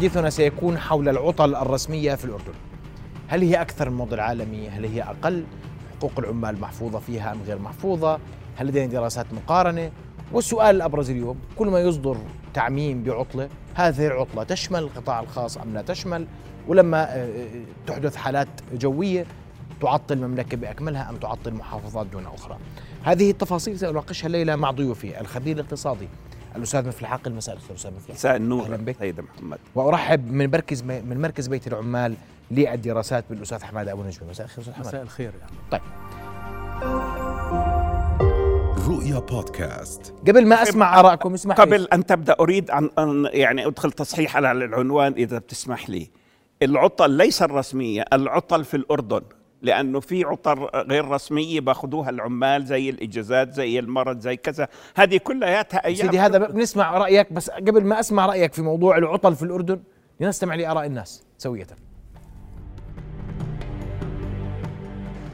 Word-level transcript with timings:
حديثنا 0.00 0.30
سيكون 0.30 0.78
حول 0.78 1.08
العطل 1.08 1.54
الرسمية 1.54 2.14
في 2.14 2.24
الأردن 2.24 2.52
هل 3.28 3.42
هي 3.42 3.60
أكثر 3.60 3.84
من 3.84 3.92
الموضوع 3.92 4.14
العالمي؟ 4.14 4.68
هل 4.68 4.84
هي 4.84 5.02
أقل؟ 5.02 5.44
حقوق 5.96 6.12
العمال 6.18 6.60
محفوظة 6.60 6.98
فيها 6.98 7.32
أم 7.32 7.42
غير 7.46 7.58
محفوظة؟ 7.58 8.18
هل 8.56 8.66
لدينا 8.66 8.86
دراسات 8.86 9.26
مقارنة؟ 9.32 9.90
والسؤال 10.32 10.76
الأبرز 10.76 11.10
اليوم 11.10 11.38
كل 11.56 11.68
ما 11.68 11.80
يصدر 11.80 12.16
تعميم 12.54 13.02
بعطلة 13.02 13.48
هذه 13.74 14.06
العطلة 14.06 14.42
تشمل 14.42 14.78
القطاع 14.78 15.20
الخاص 15.20 15.58
أم 15.58 15.74
لا 15.74 15.82
تشمل 15.82 16.26
ولما 16.68 17.02
آه، 17.02 17.24
آه، 17.24 17.62
تحدث 17.86 18.16
حالات 18.16 18.48
جوية 18.72 19.26
تعطل 19.80 20.14
المملكة 20.14 20.56
بأكملها 20.56 21.10
أم 21.10 21.16
تعطل 21.16 21.54
محافظات 21.54 22.06
دون 22.06 22.26
أخرى 22.26 22.58
هذه 23.02 23.30
التفاصيل 23.30 23.78
سأناقشها 23.78 24.26
الليلة 24.26 24.56
مع 24.56 24.70
ضيوفي 24.70 25.20
الخبير 25.20 25.54
الاقتصادي 25.56 26.08
الأستاذ 26.56 26.88
مثل 26.88 27.06
عاقل 27.06 27.32
مساء 27.32 27.54
الخير 27.54 27.76
أستاذ 27.76 27.90
مثل 27.90 28.12
مساء 28.12 28.36
النور 28.36 28.64
أهلا 28.64 28.76
بك. 28.76 28.96
سيد 28.98 29.20
محمد. 29.20 29.58
وأرحب 29.74 30.32
من 30.32 30.50
مركز 30.50 30.82
من 30.82 31.20
مركز 31.20 31.46
بيت 31.46 31.66
العمال 31.66 32.14
للدراسات 32.50 33.24
بالأستاذ 33.30 33.62
حماد 33.64 33.88
أبو 33.88 34.02
نجم 34.02 34.28
مساء 34.30 34.46
الخير 34.46 34.60
أستاذ 34.62 34.74
حماد 34.74 34.86
مساء 34.86 35.02
الخير 35.02 35.32
يعني. 35.40 35.52
طيب. 35.70 35.80
رؤيا 38.88 39.18
بودكاست. 39.18 40.14
قبل 40.28 40.46
ما 40.46 40.62
أسمع 40.62 41.00
آرائكم 41.00 41.34
اسمح 41.34 41.58
لي. 41.58 41.64
قبل 41.64 41.88
أن 41.92 42.06
تبدأ 42.06 42.36
أريد 42.40 42.70
ان 42.70 42.90
أن 42.98 43.28
يعني 43.32 43.66
أدخل 43.66 43.92
تصحيح 43.92 44.36
على 44.36 44.52
العنوان 44.52 45.12
إذا 45.12 45.38
بتسمح 45.38 45.90
لي. 45.90 46.10
العطل 46.62 47.10
ليس 47.10 47.42
الرسمية 47.42 48.04
العطل 48.12 48.64
في 48.64 48.76
الأردن. 48.76 49.20
لأنه 49.62 50.00
في 50.00 50.24
عطل 50.24 50.68
غير 50.74 51.08
رسميه 51.08 51.60
بأخذوها 51.60 52.10
العمال 52.10 52.66
زي 52.66 52.90
الإجازات 52.90 53.52
زي 53.52 53.78
المرض 53.78 54.20
زي 54.20 54.36
كذا. 54.36 54.68
هذه 54.96 55.16
كلياتها 55.16 55.84
أيام 55.84 55.96
سيدي 55.96 56.18
هذا 56.18 56.38
بنسمع 56.38 56.98
رأيك 56.98 57.32
بس 57.32 57.50
قبل 57.50 57.84
ما 57.84 58.00
أسمع 58.00 58.26
رأيك 58.26 58.52
في 58.52 58.62
موضوع 58.62 58.98
العطل 58.98 59.36
في 59.36 59.42
الأردن 59.42 59.80
لنستمع 60.20 60.54
لآراء 60.54 60.86
الناس 60.86 61.22
سوية. 61.38 61.66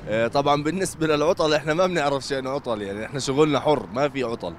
آه، 0.09 0.27
طبعا 0.27 0.63
بالنسبة 0.63 1.07
للعطل 1.07 1.55
إحنا 1.55 1.75
ما 1.75 1.87
بنعرف 1.87 2.23
شيء 2.23 2.49
عطل 2.49 2.83
يعني 2.83 3.05
إحنا 3.05 3.21
شغلنا 3.21 3.61
حر 3.61 3.87
ما 3.93 4.09
في 4.09 4.25
عطل. 4.25 4.55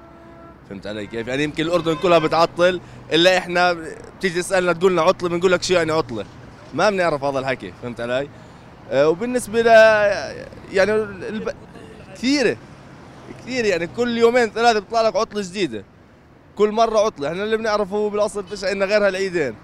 فهمت 0.68 0.86
علي 0.86 1.06
كيف؟ 1.06 1.28
يعني 1.28 1.44
يمكن 1.44 1.62
الأردن 1.62 1.94
كلها 1.94 2.18
بتعطل 2.18 2.80
إلا 3.12 3.38
إحنا 3.38 3.72
بتيجي 4.18 4.40
تسألنا 4.42 4.72
تقول 4.72 4.92
لنا 4.92 5.02
عطله 5.02 5.28
بنقول 5.28 5.52
لك 5.52 5.62
شو 5.62 5.74
يعني 5.74 5.92
عطلة. 5.92 6.24
ما 6.74 6.90
بنعرف 6.90 7.24
هذا 7.24 7.38
الحكي 7.38 7.72
فهمت 7.82 8.00
علي؟ 8.00 8.28
وبالنسبة 8.92 9.62
ل 9.62 9.66
يعني. 10.72 11.08
كثيرة. 12.14 12.56
كثير 13.42 13.64
يعني 13.64 13.86
كل 13.86 14.18
يومين 14.18 14.50
ثلاثة 14.50 14.78
بيطلع 14.78 15.00
لك 15.00 15.16
عطلة 15.16 15.42
جديدة. 15.42 15.84
كل 16.56 16.72
مرة 16.72 16.98
عطلة. 16.98 17.28
إحنا 17.28 17.44
اللي 17.44 17.56
بنعرفه 17.56 18.10
بالأصل 18.10 18.44
فيش 18.44 18.64
عندنا 18.64 18.84
غير 18.84 19.06
هالعيدين 19.06 19.54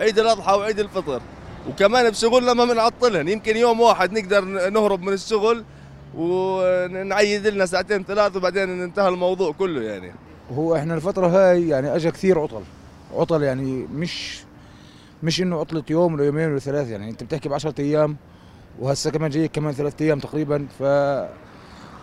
عيد 0.00 0.18
الأضحى 0.18 0.52
وعيد 0.52 0.78
الفطر. 0.78 1.20
وكمان 1.68 2.10
بشغلنا 2.10 2.54
ما 2.54 2.64
بنعطلهن. 2.64 3.28
يمكن 3.28 3.56
يوم 3.56 3.80
واحد 3.80 4.12
نقدر 4.12 4.44
نهرب 4.70 5.02
من 5.02 5.12
الشغل 5.12 5.64
ونعيد 6.16 7.46
لنا 7.46 7.66
ساعتين 7.66 8.04
ثلاث 8.04 8.36
وبعدين 8.36 8.82
انتهى 8.82 9.08
الموضوع 9.08 9.52
كله 9.52 9.82
يعني. 9.82 10.12
هو 10.50 10.76
إحنا 10.76 10.94
الفترة 10.94 11.26
هاي 11.26 11.68
يعني 11.68 11.96
اجى 11.96 12.10
كثير 12.10 12.40
عطل. 12.40 12.62
عطل 13.14 13.42
يعني 13.42 13.86
مش 13.94 14.38
مش 15.22 15.40
إنه 15.40 15.60
عطلة 15.60 15.82
يوم 15.90 16.14
ولا 16.14 16.24
يومين 16.24 16.50
ولا 16.50 16.58
ثلاث 16.58 16.88
يعني. 16.88 17.10
أنت 17.10 17.22
بتحكي 17.22 17.48
ب 17.48 17.52
10 17.52 17.74
أيام. 17.78 18.16
وهسه 18.78 19.10
كمان 19.10 19.30
جاي 19.30 19.48
كمان 19.48 19.72
ثلاث 19.72 20.02
أيام 20.02 20.18
تقريبا 20.18 20.66
ف 20.78 20.80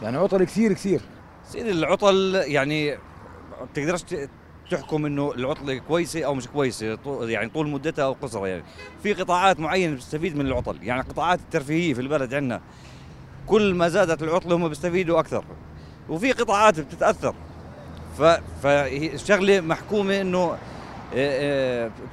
يعني 0.01 0.17
عطل 0.17 0.43
كثير 0.43 0.73
كثير. 0.73 1.01
سيدي 1.47 1.71
العطل 1.71 2.43
يعني 2.45 2.97
بتقدرش 3.71 4.01
تحكم 4.71 5.05
إنه 5.05 5.31
العطلة 5.33 5.77
كويسة 5.77 6.23
أو 6.23 6.33
مش 6.33 6.47
كويسة 6.47 6.97
يعني 7.21 7.49
طول 7.49 7.69
مدتها 7.69 8.05
أو 8.05 8.13
قصرها. 8.21 8.47
يعني 8.47 8.63
في 9.03 9.13
قطاعات 9.13 9.59
معينة 9.59 9.95
بتستفيد 9.95 10.35
من 10.35 10.47
العطل 10.47 10.77
يعني 10.83 11.01
القطاعات 11.01 11.39
الترفيهية 11.39 11.93
في 11.93 12.01
البلد 12.01 12.33
عندنا. 12.33 12.61
كل 13.47 13.73
ما 13.73 13.89
زادت 13.89 14.23
العطلة 14.23 14.55
هم 14.55 14.67
بيستفيدوا 14.69 15.19
أكثر 15.19 15.43
وفي 16.09 16.31
قطاعات 16.31 16.79
بتتأثر. 16.79 17.35
ف 18.17 18.21
فهي 18.63 19.13
الشغله 19.13 19.61
محكومة 19.61 20.21
إنه 20.21 20.57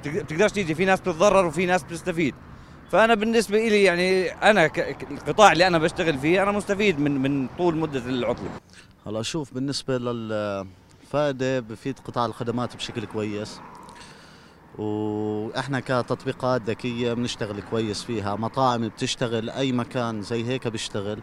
بتق- 0.03 0.23
بتقدرش 0.23 0.53
تيجي 0.53 0.75
في 0.75 0.85
ناس 0.85 1.01
بتتضرر 1.01 1.47
وفي 1.47 1.67
ناس 1.67 1.83
بتستفيد. 1.83 2.35
فأنا 2.93 3.15
بالنسبة 3.15 3.59
لي 3.59 3.83
يعني 3.83 4.31
أنا 4.31 4.71
القطاع 5.11 5.53
اللي 5.53 5.67
أنا 5.67 5.79
بشتغل 5.79 6.19
فيه 6.19 6.43
أنا 6.43 6.53
مستفيد 6.53 7.01
من 7.01 7.23
من 7.23 7.49
طول 7.59 7.77
مدة 7.77 8.01
العطلة. 8.01 8.49
هلا 9.07 9.23
شوف 9.23 9.55
بالنسبة 9.55 9.99
للفائدة 9.99 11.61
بفيد 11.61 11.99
قطاع 11.99 12.27
الخدمات 12.27 12.77
بشكل 12.77 13.05
كويس 13.05 13.61
وإحنا 14.79 15.81
كتطبيقات 15.81 16.63
ذكية 16.63 17.13
بنشتغل 17.13 17.61
كويس 17.71 18.03
فيها 18.05 18.37
مطاعم 18.37 18.89
بتشتغل 18.89 19.51
أي 19.51 19.73
مكان 19.73 20.23
زي 20.23 20.45
هيك 20.45 20.69
بيشتغل 20.69 21.19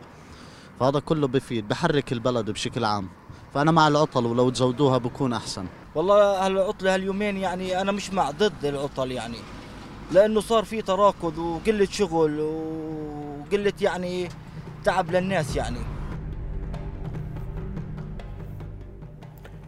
فهذا 0.79 0.99
كله 0.99 1.27
بفيد 1.27 1.67
بحرك 1.67 2.11
البلد 2.11 2.51
بشكل 2.51 2.85
عام. 2.85 3.09
فأنا 3.53 3.71
مع 3.71 3.87
العطل 3.87 4.25
ولو 4.25 4.49
تزودوها 4.49 4.97
بكون 4.97 5.33
أحسن. 5.33 5.65
والله 5.95 6.45
هالعطلة 6.45 6.93
هاليومين 6.93 7.37
يعني 7.37 7.81
أنا 7.81 7.91
مش 7.91 8.13
مع 8.13 8.31
ضد 8.31 8.65
العطل 8.65 9.11
يعني. 9.11 9.37
لأنه 10.11 10.41
صار 10.41 10.63
في 10.63 10.81
تراكض 10.81 11.37
وقلة 11.37 11.85
شغل 11.85 12.39
وقلة 12.39 13.73
يعني 13.81 14.29
تعب 14.83 15.11
للناس 15.11 15.55
يعني. 15.55 15.79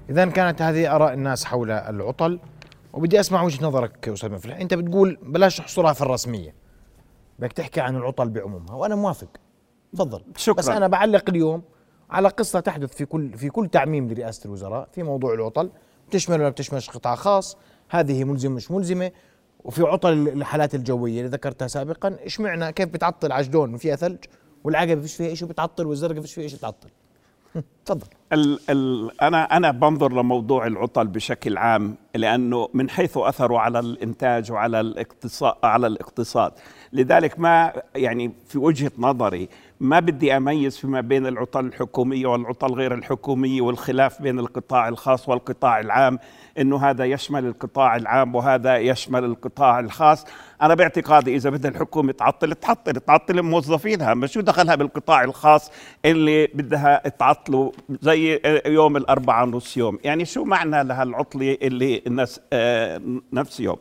اذا 0.09 0.25
كانت 0.25 0.61
هذه 0.61 0.95
آراء 0.95 1.13
الناس 1.13 1.45
حول 1.45 1.71
العطل 1.71 2.39
وبدي 2.93 3.19
أسمع 3.19 3.43
وجهة 3.43 3.65
نظرك 3.65 4.09
أستاذ 4.09 4.31
مفلح. 4.31 4.57
أنت 4.57 4.73
بتقول 4.73 5.17
بلاش 5.23 5.61
نحصرها 5.61 5.93
في 5.93 6.01
الرسمية 6.01 6.55
بدك 7.39 7.53
تحكي 7.53 7.81
عن 7.81 7.95
العطل 7.95 8.29
بعمومها 8.29 8.75
وأنا 8.75 8.95
موافق. 8.95 9.27
تفضل. 9.93 10.23
شكراً. 10.35 10.57
بس 10.57 10.69
أنا 10.69 10.87
بعلق 10.87 11.29
اليوم 11.29 11.61
على 12.09 12.27
قصة 12.27 12.59
تحدث 12.59 12.95
في 12.95 13.05
كل 13.05 13.37
في 13.37 13.49
كل 13.49 13.67
تعميم 13.67 14.07
لرئاسة 14.11 14.45
الوزراء 14.45 14.87
في 14.91 15.03
موضوع 15.03 15.33
العطل 15.33 15.71
بتشمل 16.07 16.39
ولا 16.39 16.49
بتشملش 16.49 16.89
قطاع 16.89 17.15
خاص 17.15 17.57
هذه 17.89 18.23
ملزمه 18.23 18.55
مش 18.55 18.71
ملزمة 18.71 19.11
وفي 19.67 19.83
عطل 19.83 20.13
الحالات 20.13 20.75
الجوية 20.75 21.17
اللي 21.19 21.29
ذكرتها 21.29 21.67
سابقا. 21.67 22.17
اشمعنا 22.25 22.71
كيف 22.71 22.89
بتعطل 22.89 23.31
عجلون 23.31 23.77
فيها 23.77 23.95
ثلج؟ 23.95 24.17
والعقبه 24.63 25.01
فيش 25.01 25.15
فيها 25.15 25.35
شيء 25.35 25.47
بتعطل 25.47 25.85
والزرقاء 25.85 26.21
فيش 26.21 26.33
فيها 26.33 26.47
شيء 26.47 26.57
بتعطل 26.57 26.89
تفضل. 27.85 28.07
ال 28.33 28.59
ال 28.69 29.11
أنا 29.21 29.57
أنا 29.57 29.71
بنظر 29.71 30.11
لموضوع 30.11 30.67
العطل 30.67 31.07
بشكل 31.07 31.57
عام 31.57 31.95
لأنه 32.15 32.69
من 32.73 32.89
حيث 32.89 33.17
أثره 33.17 33.59
على 33.59 33.79
الإنتاج 33.79 34.51
وعلى 34.51 34.79
الاقتصاد 34.79 35.53
على 35.63 35.87
الاقتصاد. 35.87 36.51
لذلك 36.93 37.39
ما 37.39 37.73
يعني 37.95 38.31
في 38.47 38.57
وجهة 38.57 38.91
نظري 38.97 39.49
ما 39.79 39.99
بدي 39.99 40.37
أميز 40.37 40.77
فيما 40.77 41.01
بين 41.01 41.27
العطل 41.27 41.65
الحكومية 41.65 42.27
والعطل 42.27 42.73
غير 42.73 42.93
الحكومية 42.93 43.61
والخلاف 43.61 44.21
بين 44.21 44.39
القطاع 44.39 44.87
الخاص 44.87 45.29
والقطاع 45.29 45.79
العام 45.79 46.19
إنه 46.57 46.77
هذا 46.77 47.05
يشمل 47.05 47.45
القطاع 47.45 47.95
العام 47.95 48.35
وهذا 48.35 48.77
يشمل 48.77 49.23
القطاع 49.23 49.79
الخاص. 49.79 50.25
أنا 50.61 50.73
باعتقادي 50.75 51.35
إذا 51.35 51.49
بدها 51.49 51.71
الحكومة 51.71 52.11
تعطل 52.11 52.53
تعطل 52.53 52.93
تعطل 52.93 53.41
موظفينها. 53.41 54.13
ما 54.13 54.27
شو 54.27 54.41
دخلها 54.41 54.75
بالقطاع 54.75 55.23
الخاص 55.23 55.71
اللي 56.05 56.47
بدها 56.47 57.07
تعطله 57.07 57.71
زي 58.01 58.41
يوم 58.65 58.97
الأربعاء 58.97 59.45
نص 59.45 59.77
يوم؟ 59.77 59.99
يعني 60.03 60.25
شو 60.25 60.43
معنى 60.43 60.83
لهالعطلة 60.83 61.57
اللي 61.61 62.01
الناس 62.07 62.41
آه 62.53 63.01
نفس 63.33 63.59
يوم 63.59 63.77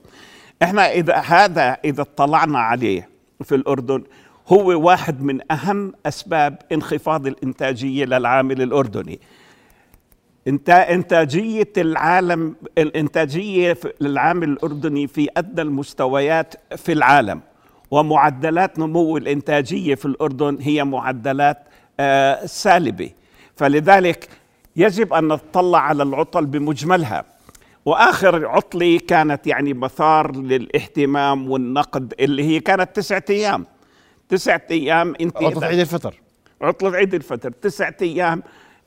إحنا 0.63 0.93
إذا 0.93 1.17
هذا 1.17 1.77
إذا 1.85 2.03
اطلعنا 2.03 2.59
عليه 2.59 3.09
في 3.45 3.55
الأردن 3.55 4.03
هو 4.49 4.81
واحد 4.87 5.23
من 5.23 5.53
أهم 5.53 5.93
أسباب 6.07 6.59
انخفاض 6.73 7.27
الإنتاجية 7.27 8.05
للعامل 8.05 8.63
الأردني. 8.63 9.21
انت 10.49 10.71
إنتاجية 10.71 11.73
العالم 11.79 12.57
الإنتاجية 12.79 13.73
في- 13.73 13.93
للعامل 14.01 14.49
الأردني 14.49 15.07
في 15.07 15.29
أدنى 15.37 15.63
المستويات 15.63 16.55
في 16.77 16.93
العالم 16.93 17.41
ومعدلات 17.91 18.79
نمو 18.79 19.17
الإنتاجية 19.17 19.95
في 19.95 20.05
الأردن 20.05 20.59
هي 20.61 20.85
معدلات 20.85 21.59
آه، 22.01 22.47
سالبة. 22.47 23.11
فلذلك 23.57 24.29
يجب 24.77 25.13
أن 25.13 25.29
نطلع 25.29 25.79
على 25.79 26.03
العطل 26.03 26.47
بمجملها. 26.47 27.25
وآخر 27.85 28.47
عطلة 28.47 28.99
كانت 29.09 29.47
يعني 29.47 29.75
مثار 29.75 30.37
للاهتمام 30.37 31.51
والنقد 31.51 32.15
اللي 32.21 32.43
هي 32.45 32.61
كانت 32.61 32.97
تسعة 32.97 33.25
أيام. 33.31 33.67
تسعة 34.29 34.63
أيام 34.71 35.15
انت 35.21 35.37
عطلة 35.37 35.67
عيد 35.67 35.79
الفطر. 35.79 36.15
عطلة 36.61 36.97
عيد 36.97 37.15
الفطر. 37.15 37.51
تسعة 37.51 37.97
أيام 38.03 38.43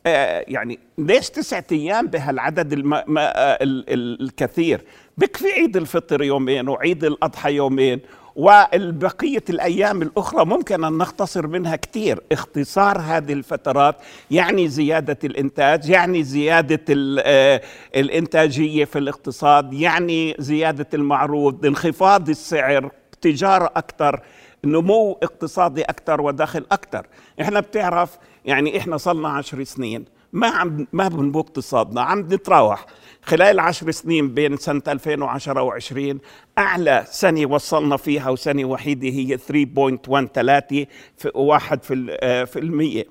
آه 0.06 0.45
يعني 0.47 0.80
ليش 0.97 1.30
تسعة 1.30 1.65
أيام 1.71 2.07
بهالعدد 2.07 2.74
الم... 2.74 2.89
ما 2.89 3.21
آه 3.21 3.63
ال... 3.63 3.94
ال... 3.94 4.21
الكثير؟ 4.21 4.81
بكفي 5.18 5.51
عيد 5.51 5.77
الفطر 5.77 6.24
يومين 6.24 6.69
وعيد 6.69 7.03
الأضحى 7.03 7.53
يومين 7.53 8.00
والبقية 8.36 9.44
الأيام 9.50 10.01
الأخرى 10.01 10.45
ممكن 10.45 10.83
أن 10.83 10.97
نختصر 10.97 11.47
منها 11.47 11.75
كثير. 11.75 12.19
اختصار 12.31 12.97
هذه 13.00 13.33
الفترات 13.33 13.95
يعني 14.31 14.68
زيادة 14.68 15.18
الإنتاج 15.24 15.89
يعني 15.89 16.24
زيادة 16.24 16.85
آه، 17.19 17.62
الإنتاجية 17.95 18.85
في 18.85 19.00
الاقتصاد 19.00 19.74
يعني 19.74 20.35
زيادة 20.39 20.88
المعروض 20.94 21.65
انخفاض 21.65 22.30
السعر 22.30 22.92
تجارة 23.21 23.71
أكثر. 23.75 24.21
نمو 24.65 25.19
اقتصادي 25.23 25.81
أكثر 25.81 26.21
ودخل 26.21 26.65
أكثر 26.71 27.07
إحنا 27.41 27.59
بتعرف 27.59 28.17
يعني 28.45 28.77
إحنا 28.77 28.97
صلنا 28.97 29.29
عشر 29.29 29.63
سنين 29.63 30.06
ما 30.33 30.47
عم 30.47 30.88
ما 30.94 31.07
بنمو 31.07 31.39
اقتصادنا 31.39 32.01
عم 32.01 32.19
نتراوح. 32.19 32.85
خلال 33.21 33.59
عشر 33.59 33.91
سنين 33.91 34.33
بين 34.33 34.57
سنة 34.57 34.81
2010 34.88 35.79
و20 35.79 36.17
أعلى 36.57 37.06
سنة 37.07 37.45
وصلنا 37.45 37.97
فيها 37.97 38.29
وسنة 38.29 38.65
وحيدة 38.65 39.07
هي 39.07 39.38
3.13 39.38 40.88
في 41.17 41.31
واحد 41.35 41.83
في, 41.83 42.17
آه، 42.21 42.44
في 42.44 42.59
المية. 42.59 43.06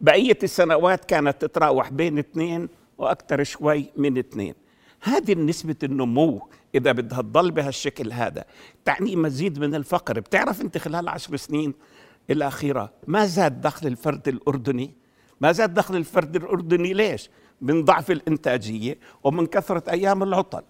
بقية 0.00 0.38
السنوات 0.42 1.04
كانت 1.04 1.42
تتراوح 1.42 1.90
بين 1.90 2.18
اثنين 2.18 2.68
وأكثر 2.98 3.44
شوي 3.44 3.84
من 3.96 4.18
اثنين. 4.18 4.54
هذه 5.00 5.34
نسبة 5.34 5.76
النمو 5.82 6.48
إذا 6.74 6.92
بدها 6.92 7.22
تضل 7.22 7.50
بهالشكل 7.50 8.12
هذا. 8.12 8.44
تعني 8.84 9.16
مزيد 9.16 9.58
من 9.58 9.74
الفقر. 9.74 10.20
بتعرف 10.20 10.60
أنت 10.60 10.78
خلال 10.78 11.08
عشر 11.08 11.36
سنين 11.36 11.74
الأخيرة 12.30 12.92
ما 13.06 13.26
زاد 13.26 13.60
دخل 13.60 13.86
الفرد 13.86 14.28
الأردني؟ 14.28 14.94
ما 15.40 15.52
زاد 15.52 15.74
دخل 15.74 15.96
الفرد 15.96 16.36
الأردني 16.36 16.92
ليش؟ 16.92 17.30
من 17.60 17.84
ضعف 17.84 18.10
الإنتاجية 18.10 18.98
ومن 19.24 19.46
كثرة 19.46 19.90
أيام 19.90 20.22
العطل. 20.22 20.62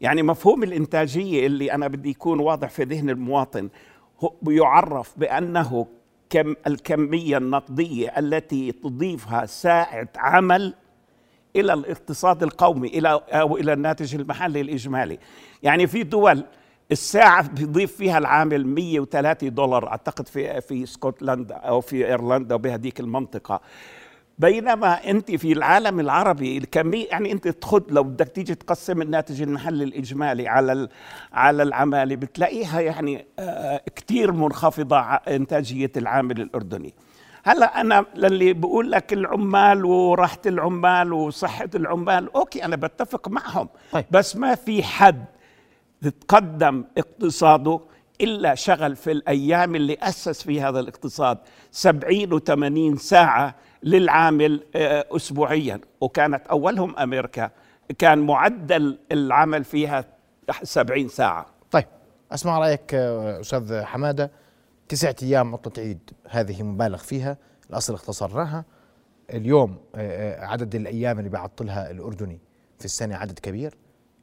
يعني 0.00 0.22
مفهوم 0.22 0.62
الإنتاجية 0.62 1.46
اللي 1.46 1.72
أنا 1.72 1.88
بدي 1.88 2.10
يكون 2.10 2.40
واضح 2.40 2.70
في 2.70 2.84
ذهن 2.84 3.10
المواطن 3.10 3.68
هو 4.20 4.50
يعرف 4.50 5.18
بأنه 5.18 5.86
كم 6.30 6.54
الكمية 6.66 7.36
النقدية 7.36 8.18
التي 8.18 8.72
تضيفها 8.72 9.46
ساعة 9.46 10.08
عمل 10.16 10.74
إلى 11.56 11.72
الاقتصاد 11.72 12.42
القومي 12.42 12.88
إلى 12.88 13.20
أو 13.30 13.56
إلى 13.56 13.72
الناتج 13.72 14.14
المحلي 14.14 14.60
الإجمالي. 14.60 15.18
يعني 15.62 15.86
في 15.86 16.02
دول 16.02 16.44
الساعة 16.92 17.48
بيضيف 17.48 17.96
فيها 17.96 18.18
العامل 18.18 18.66
103 18.66 19.48
دولار 19.48 19.88
أعتقد 19.88 20.28
في 20.28 20.60
في 20.60 20.82
اسكتلندا 20.82 21.54
أو 21.54 21.80
في 21.80 22.06
إيرلندا 22.06 22.54
وبهذيك 22.54 23.00
المنطقة. 23.00 23.60
بينما 24.38 25.10
أنت 25.10 25.30
في 25.30 25.52
العالم 25.52 26.00
العربي 26.00 26.58
الكمية 26.58 27.06
يعني 27.08 27.32
أنت 27.32 27.48
تخذ 27.48 27.82
لو 27.88 28.02
بدك 28.02 28.28
تيجي 28.28 28.54
تقسم 28.54 29.02
الناتج 29.02 29.42
المحلي 29.42 29.84
الإجمالي 29.84 30.48
على 30.48 30.88
على 31.32 31.62
العمالة 31.62 32.16
بتلاقيها 32.16 32.80
يعني 32.80 33.26
آه 33.38 33.80
كثير 33.96 34.32
منخفضة 34.32 34.98
إنتاجية 35.00 35.92
العامل 35.96 36.40
الأردني. 36.40 36.94
هلا 37.46 37.80
أنا 37.80 38.04
للي 38.14 38.52
بقول 38.52 38.90
لك 38.90 39.12
العمال 39.12 39.84
وراحة 39.84 40.38
العمال 40.46 41.12
وصحة 41.12 41.68
العمال 41.74 42.34
أوكي 42.34 42.64
أنا 42.64 42.76
بتفق 42.76 43.28
معهم. 43.28 43.68
طيب. 43.92 44.04
بس 44.10 44.36
ما 44.36 44.54
في 44.54 44.82
حد 44.82 45.24
تقدم 46.20 46.84
اقتصاده 46.98 47.80
إلا 48.20 48.54
شغل 48.54 48.96
في 48.96 49.12
الأيام 49.12 49.74
اللي 49.74 49.96
أسس 50.02 50.42
في 50.42 50.60
هذا 50.60 50.80
الاقتصاد 50.80 51.38
70 51.70 52.40
و80 52.40 52.98
ساعة 52.98 53.54
للعامل 53.82 54.62
آه، 54.76 55.06
اسبوعيا. 55.10 55.80
وكانت 56.00 56.46
أولهم 56.46 56.96
أمريكا. 56.96 57.50
كان 57.98 58.18
معدل 58.18 58.98
العمل 59.12 59.64
فيها 59.64 60.04
70 60.62 61.08
ساعة. 61.08 61.46
طيب 61.70 61.84
أسمع 62.32 62.58
رأيك 62.58 62.94
آه، 62.94 63.40
أستاذ 63.40 63.82
حمادة. 63.82 64.30
تسعة 64.88 65.16
أيام 65.22 65.54
عطله 65.54 65.84
عيد 65.84 66.10
هذه 66.28 66.62
مبالغ 66.62 66.98
فيها 66.98 67.36
الأصل 67.70 67.94
اختصرناها. 67.94 68.64
اليوم 69.30 69.78
آه، 69.94 70.42
آه، 70.42 70.46
عدد 70.46 70.74
الأيام 70.74 71.18
اللي 71.18 71.30
بيعطلها 71.30 71.90
الأردني 71.90 72.38
في 72.78 72.84
السنة 72.84 73.16
عدد 73.16 73.38
كبير. 73.38 73.76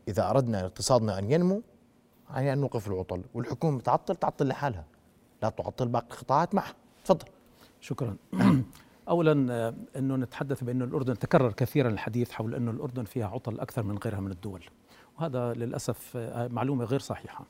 إذا 0.08 0.30
أردنا 0.30 0.66
اقتصادنا 0.66 1.20
أن 1.20 1.32
ينمو 1.32 1.62
يعني 2.34 2.54
أن 2.54 2.58
نوقف 2.58 2.88
العطل. 2.88 3.24
والحكومة 3.34 3.78
بتعطل 3.78 4.16
تعطل 4.16 4.48
لحالها. 4.48 4.86
لا 5.44 5.50
تعطل 5.50 5.88
باقي 5.88 6.06
القطاعات 6.12 6.56
معها. 6.56 6.74
تفضل. 7.06 7.26
شكرا. 7.82 8.16
اولا 9.10 9.54
آه، 9.54 9.74
إنه 9.96 10.16
نتحدث 10.16 10.64
بانه 10.64 10.86
الأردن 10.86 11.20
تكرر 11.20 11.52
كثيرا 11.52 11.90
الحديث 11.90 12.32
حول 12.32 12.56
انه 12.56 12.72
الأردن 12.72 13.04
فيها 13.04 13.28
عطل 13.28 13.60
أكثر 13.60 13.84
من 13.84 13.98
غيرها 13.98 14.20
من 14.20 14.32
الدول. 14.32 14.64
وهذا 15.18 15.54
للأسف 15.54 16.18
معلومة 16.52 16.86
غير 16.86 17.00
صحيحة. 17.00 17.46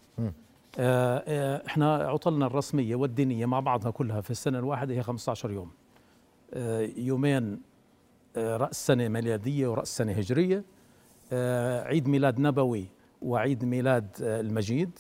آه، 0.79 1.23
آه، 1.27 1.67
إحنا 1.67 1.95
عطلنا 1.95 2.45
الرسمية 2.45 2.95
والدينية 2.95 3.45
مع 3.45 3.59
بعضها 3.59 3.91
كلها 3.91 4.21
في 4.21 4.31
السنة 4.31 4.59
الواحدة 4.59 4.93
هي 4.93 5.03
15 5.03 5.51
يوم. 5.51 5.71
آه، 6.53 6.89
يومين 6.97 7.61
رأس 8.37 8.87
سنة 8.87 9.07
ميلادية 9.07 9.67
ورأس 9.67 9.97
سنة 9.97 10.11
هجرية. 10.11 10.63
عيد 11.83 12.07
ميلاد 12.07 12.39
نبوي 12.39 12.87
وعيد 13.21 13.65
ميلاد 13.65 14.07
المجيد. 14.21 14.99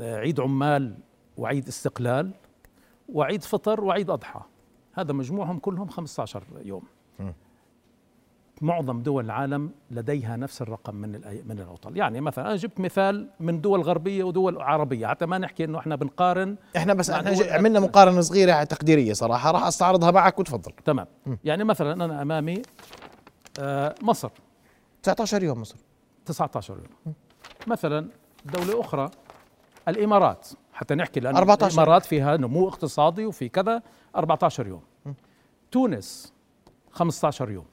عيد 0.00 0.40
عمال 0.40 0.94
وعيد 1.36 1.68
استقلال. 1.68 2.30
وعيد 3.08 3.42
فطر 3.42 3.84
وعيد 3.84 4.10
أضحى. 4.10 4.40
هذا 4.92 5.12
مجموعهم 5.12 5.58
كلهم 5.58 5.88
15 5.88 6.42
يوم. 6.64 6.82
معظم 8.60 9.02
دول 9.02 9.24
العالم 9.24 9.70
لديها 9.90 10.36
نفس 10.36 10.62
الرقم 10.62 10.94
من 10.94 11.10
من 11.48 11.58
العطل 11.60 11.96
يعني 11.96 12.20
مثلا 12.20 12.46
أنا 12.46 12.56
جبت 12.56 12.80
مثال 12.80 13.28
من 13.40 13.60
دول 13.60 13.80
غربية 13.82 14.24
ودول 14.24 14.62
عربية. 14.62 15.06
حتى 15.06 15.26
ما 15.26 15.38
نحكي 15.38 15.64
إنه 15.64 15.78
إحنا 15.78 15.96
بنقارن. 15.96 16.56
إحنا 16.76 16.94
بس 16.94 17.10
إحنا. 17.10 17.32
ج- 17.32 17.48
عملنا 17.48 17.80
مقارنة 17.80 18.20
صغيرة 18.20 18.64
تقديرية 18.64 19.12
صراحة. 19.12 19.50
راح 19.50 19.66
أستعرضها 19.66 20.10
معك 20.10 20.38
وتفضل. 20.38 20.72
تمام. 20.84 21.06
يعني 21.44 21.64
مثلا 21.64 21.92
أنا 22.04 22.22
أمامي 22.22 22.62
آه، 23.60 23.94
مصر. 24.02 24.30
19 25.02 25.42
يوم 25.42 25.60
مصر. 25.60 25.76
19 26.26 26.74
يوم. 26.76 27.14
مثلا 27.66 28.08
دولة 28.44 28.80
أخرى 28.80 29.10
الإمارات. 29.88 30.48
حتى 30.72 30.94
نحكي 30.94 31.20
لأن 31.20 31.36
14. 31.36 31.74
الإمارات 31.80 32.04
فيها 32.06 32.36
نمو 32.36 32.68
اقتصادي 32.68 33.26
وفي 33.26 33.48
كذا 33.48 33.82
14 34.16 34.66
يوم. 34.66 34.82
تونس 35.70 36.32
15 36.92 37.50
يوم. 37.50 37.64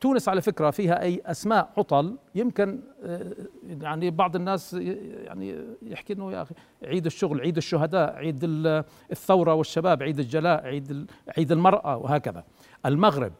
تونس 0.00 0.28
على 0.28 0.40
فكرة 0.42 0.70
فيها 0.70 1.02
أي 1.02 1.22
أسماء 1.26 1.70
عطل 1.76 2.16
يمكن 2.34 2.80
آه، 3.04 3.32
يعني 3.80 4.10
بعض 4.10 4.36
الناس 4.36 4.74
يعني 4.74 5.64
يحكي 5.82 6.12
إنه 6.12 6.32
يا 6.32 6.42
أخي 6.42 6.54
عيد 6.84 7.06
الشغل 7.06 7.40
عيد 7.40 7.56
الشهداء 7.56 8.14
عيد 8.16 8.40
ال- 8.44 8.84
الثورة 9.10 9.54
والشباب 9.54 10.02
عيد 10.02 10.18
الجلاء 10.18 10.64
عيد 10.66 11.06
عيد 11.38 11.52
المرأة 11.52 11.96
وهكذا. 11.96 12.44
المغرب 12.86 13.32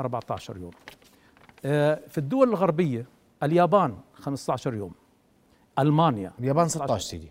14 0.00 0.56
يوم. 0.56 0.70
آه، 1.64 2.00
في 2.08 2.18
الدول 2.18 2.48
الغربية 2.48 3.06
اليابان 3.42 3.96
15 4.14 4.74
يوم. 4.74 4.92
ألمانيا 5.78 6.32
اليابان 6.40 6.68
16 6.68 7.00
سيدي 7.02 7.28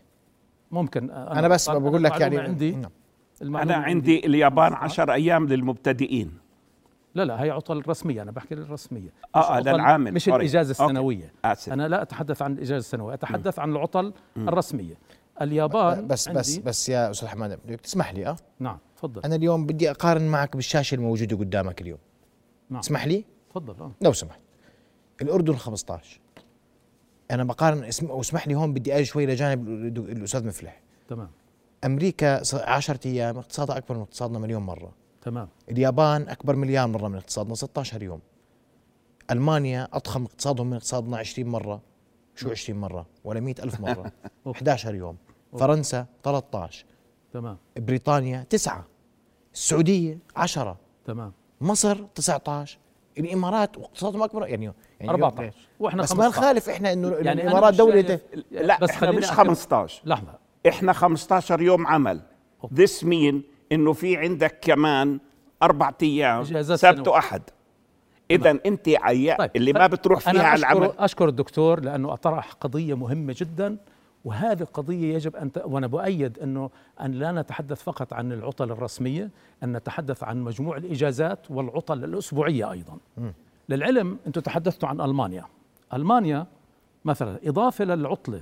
ممكن 0.72 1.12
أنا 1.12 1.48
بس 1.48 1.70
بقول 1.70 2.04
لك 2.04 2.20
يعني 2.22 2.38
عندي. 2.40 2.72
نعم. 2.72 3.56
أنا 3.58 3.76
عندي 3.76 4.26
اليابان 4.26 4.74
10 4.74 5.14
أيام 5.14 5.48
للمبتدئين. 5.48 6.32
لا 7.16 7.26
لا 7.26 7.44
هي 7.44 7.50
عطل 7.50 7.84
رسمية 7.90 8.22
أنا 8.22 8.32
بحكي 8.32 8.56
آه، 8.56 8.78
آه، 9.36 9.40
عطل- 9.54 9.70
للعامل، 9.70 10.14
مش 10.14 10.24
سوري. 10.24 10.36
الإجازة 10.38 10.72
okay. 10.84 10.92
السنوية. 10.94 11.34
اسف 11.46 11.74
أنا 11.74 11.88
لا 11.88 12.02
أتحدث 12.02 12.42
عن 12.42 12.52
الإجازة 12.54 12.78
السنوية 12.78 13.14
أتحدث 13.14 13.60
عن 13.60 13.72
العطل 13.72 14.14
الرسمية. 14.38 14.96
اليابان 15.42 16.08
بس 16.08 16.30
بس 16.30 16.50
عندي- 16.58 16.68
بس 16.70 16.90
يا 16.90 17.12
أستاذ 17.12 17.28
حماده 17.28 17.56
بدك 17.66 17.82
تسمح 17.82 18.14
لي 18.14 18.28
آه؟ 18.28 18.36
نعم 18.60 18.78
تفضل. 18.98 19.22
أنا 19.26 19.36
اليوم 19.36 19.66
بدي 19.66 19.92
أقارن 19.92 20.28
معك 20.28 20.56
بالشاشة 20.56 20.96
الموجودة 20.96 21.38
قدامك 21.38 21.82
اليوم. 21.82 22.00
نعم. 22.70 22.80
اسمح 22.80 23.06
لي؟ 23.08 23.26
تفضل 23.50 23.76
آه. 23.84 23.92
لو 24.02 24.14
سمحت. 24.14 24.40
الأردن 25.22 25.56
15 25.56 26.20
أنا 27.32 27.44
بقارن 27.44 27.84
اسم 27.84 28.10
واسمح 28.10 28.48
لي 28.48 28.56
هون 28.56 28.74
بدي 28.74 28.96
أجي 28.96 29.06
شوي 29.06 29.26
لجانب 29.26 29.68
ال- 29.68 30.12
الأستاذ 30.12 30.48
مفلح. 30.48 30.82
تمام. 31.08 31.30
أمريكا 31.86 32.42
10 32.54 33.00
أيام 33.06 33.38
اقتصادها 33.38 33.78
أكبر 33.78 33.96
من 33.96 34.02
اقتصادنا 34.02 34.40
مليون 34.40 34.62
مرة. 34.64 34.92
تمام. 35.24 35.48
اليابان 35.72 36.30
أكبر 36.30 36.56
مليار 36.56 36.88
مرة 36.88 37.08
من 37.08 37.16
اقتصادنا 37.16 37.56
16 37.56 38.04
يوم. 38.04 38.20
ألمانيا 39.32 39.88
أضخم 39.94 40.24
اقتصادهم 40.24 40.68
من 40.68 40.74
اقتصادنا 40.76 41.18
20 41.18 41.48
مرة. 41.50 41.82
شو 42.36 42.50
20 42.52 42.80
مرة؟ 42.80 43.06
ولا 43.24 43.40
100 43.40 43.56
ألف 43.64 43.80
مرة. 43.80 44.12
11 44.52 44.96
يوم. 44.96 45.18
فرنسا 45.60 46.06
13 46.24 46.86
تمام. 47.34 47.58
بريطانيا 47.78 48.46
9 48.50 48.86
السعودية 49.54 50.18
10 50.36 50.78
تمام. 51.06 51.32
مصر 51.62 52.04
19 52.16 52.78
الإمارات 53.18 53.78
واقتصادهم 53.78 54.24
أكبر 54.24 54.48
يعني 54.48 54.72
يعني 55.00 55.12
14 55.12 55.54
وإحنا 55.80 56.04
بس 56.04 56.12
ما 56.12 56.24
15. 56.24 56.40
نخالف 56.42 56.70
إحنا 56.70 56.94
إنه 56.94 57.10
يعني 57.10 57.42
الإمارات 57.44 57.74
دولة 57.74 58.20
لا 58.52 58.80
بس 58.80 58.90
إحنا 58.90 59.12
مش 59.12 59.26
أحكي- 59.30 59.34
15 59.34 60.02
لحظة. 60.06 60.34
إحنا 60.68 60.94
15 60.94 61.62
يوم 61.62 61.88
عمل. 61.88 62.22
this 62.66 63.04
mean 63.04 63.36
إنه 63.74 63.94
في 63.94 64.18
عندك 64.18 64.58
كمان 64.62 65.20
أربع 65.64 65.92
أيام 66.02 66.44
سبت. 66.44 67.08
وأحد. 67.08 67.42
اذا 68.32 68.58
أنت 68.66 68.90
عيا 68.90 69.38
طيب 69.38 69.52
اللي 69.56 69.74
ما 69.74 69.88
بتروح 69.88 70.20
فيها 70.20 70.32
أنا 70.32 70.44
على 70.44 70.60
العمل. 70.60 70.92
أشكر 71.00 71.28
الدكتور 71.30 71.80
لأنه 71.80 72.14
أطرح 72.14 72.52
قضية 72.52 72.94
مهمة 72.94 73.36
جدا 73.38 73.78
وهذه 74.26 74.62
القضية 74.62 75.14
يجب 75.14 75.36
أن 75.36 75.52
ت... 75.52 75.62
وأنا 75.66 75.88
بؤيد 75.88 76.40
أنه 76.40 76.70
أن 77.02 77.12
لا 77.12 77.32
نتحدث 77.32 77.84
فقط 77.84 78.14
عن 78.14 78.32
العطل 78.32 78.72
الرسمية 78.72 79.30
أن 79.64 79.78
نتحدث 79.78 80.24
عن 80.24 80.42
مجموع 80.42 80.78
الإجازات 80.78 81.40
والعطل 81.52 82.04
الأسبوعية 82.04 82.72
أيضا. 82.72 82.98
للعلم 83.70 84.18
أنتم 84.28 84.42
تحدثتوا 84.42 84.90
عن 84.90 85.02
ألمانيا. 85.02 85.46
ألمانيا 85.94 86.46
مثلا 87.06 87.40
إضافة 87.44 87.86
للعطلة 87.86 88.42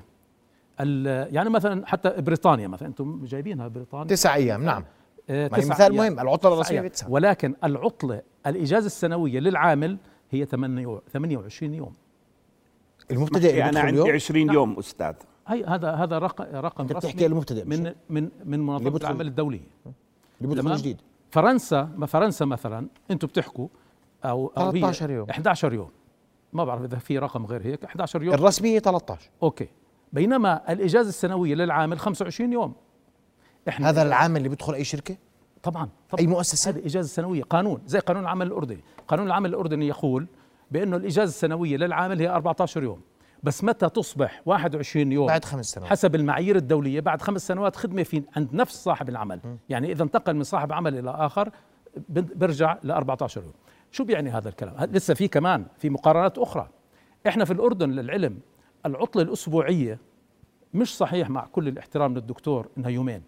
ال- 0.79 1.35
يعني 1.35 1.49
مثلا 1.49 1.87
حتى 1.87 2.21
بريطانيا 2.21 2.67
مثلا 2.67 2.87
أنتم 2.87 3.25
جايبينها 3.25 3.67
بريطانيا؟ 3.67 4.07
تسع 4.07 4.35
أيام 4.35 4.63
نعم. 4.63 4.83
ما 5.29 5.35
هي 5.35 5.65
مثال. 5.69 5.93
مهم 5.95 6.19
العطلة 6.19 6.53
الرسميه 6.53 6.91
ولكن 7.09 7.55
العطلة 7.63 8.21
الإجازة 8.47 8.85
السنوية 8.85 9.39
للعامل 9.39 9.97
هي 10.31 10.45
28 10.45 11.73
يوم. 11.73 11.93
المبتدئ 13.11 13.49
اللي 13.49 13.69
أنا 13.69 13.79
عندي 13.79 14.01
اليوم 14.01 14.09
20 14.15 14.53
يوم 14.53 14.79
أستاذ. 14.79 15.13
هي 15.47 15.63
هذا 15.65 15.91
هذا 15.91 16.17
رقم 16.19 16.45
رقم 16.55 16.81
أنت 16.83 16.91
رسمي 16.91 17.11
بتحكي 17.11 17.25
المبتدئ 17.25 17.65
من 17.65 17.93
من 18.09 18.29
من 18.45 18.59
منظمة 18.59 18.89
بدخل- 18.89 19.07
العمل 19.07 19.27
الدولية. 19.27 19.59
اللي 19.85 19.93
بيدخل 20.55 20.61
تمام؟ 20.61 20.77
جديد. 20.77 21.01
فرنسا 21.29 21.89
ما 21.97 22.05
فرنسا 22.05 22.45
مثلا 22.45 22.87
أنتم 23.11 23.27
بتحكوا 23.27 23.67
أو 24.25 24.51
أو 24.57 24.69
هي 24.69 24.79
13 24.81 25.09
يوم. 25.11 25.29
11 25.29 25.73
يوم. 25.73 25.89
ما 26.53 26.63
بعرف 26.63 26.83
إذا 26.83 26.97
في 26.97 27.17
رقم 27.17 27.45
غير 27.45 27.65
هيك 27.65 27.85
11 27.85 28.23
يوم. 28.23 28.33
الرسمية 28.33 28.79
13 28.79 29.29
أوكي. 29.43 29.67
بينما 30.13 30.71
الإجازة 30.73 31.09
السنوية 31.09 31.55
للعامل 31.55 31.99
25 31.99 32.53
يوم. 32.53 32.73
إحنا 33.69 33.89
هذا 33.89 34.01
العامل 34.01 34.37
اللي 34.37 34.49
بيدخل 34.49 34.73
أي 34.73 34.83
شركة؟ 34.83 35.17
طبعا 35.63 35.89
طبعا. 36.09 36.21
أي 36.21 36.27
مؤسسة؟ 36.27 36.71
هذه 36.71 36.79
إجازة 36.85 37.07
سنوية 37.07 37.43
قانون 37.43 37.81
زي 37.85 37.99
قانون 37.99 38.23
العمل 38.23 38.47
الأردني. 38.47 38.83
قانون 39.07 39.27
العمل 39.27 39.49
الأردني 39.49 39.87
يقول 39.87 40.27
بأنه 40.71 40.97
الإجازة 40.97 41.29
السنوية 41.29 41.77
للعامل 41.77 42.19
هي 42.19 42.27
14 42.29 42.83
يوم. 42.83 43.01
بس 43.43 43.63
متى 43.63 43.89
تصبح 43.89 44.41
21 44.45 45.11
يوم؟ 45.11 45.27
بعد 45.27 45.45
خمس 45.45 45.65
سنوات. 45.65 45.89
حسب 45.89 46.15
المعايير 46.15 46.55
الدولية 46.55 46.99
بعد 46.99 47.21
خمس 47.21 47.47
سنوات 47.47 47.75
خدمة 47.75 48.03
في 48.03 48.23
عند 48.37 48.53
نفس 48.53 48.83
صاحب 48.83 49.09
العمل. 49.09 49.39
يعني 49.69 49.91
إذا 49.91 50.03
انتقل 50.03 50.33
من 50.35 50.43
صاحب 50.43 50.73
عمل 50.73 50.99
إلى 50.99 51.09
آخر 51.09 51.49
بن- 52.09 52.21
بيرجع 52.21 52.77
ل 52.83 52.91
14 52.91 53.41
يوم. 53.41 53.53
شو 53.91 54.03
بيعني 54.03 54.29
هذا 54.29 54.49
الكلام؟ 54.49 54.75
لسه 54.91 55.13
في 55.13 55.27
كمان 55.27 55.65
في 55.77 55.89
مقارنات 55.89 56.37
أخرى. 56.37 56.69
إحنا 57.27 57.45
في 57.45 57.53
الأردن 57.53 57.89
للعلم 57.91 58.39
العطلة 58.85 59.21
الأسبوعية 59.21 59.99
مش 60.73 60.97
صحيح 60.97 61.29
مع 61.29 61.45
كل 61.45 61.67
الاحترام 61.67 62.13
للدكتور 62.13 62.67
إنها 62.77 62.89
يومين. 62.89 63.21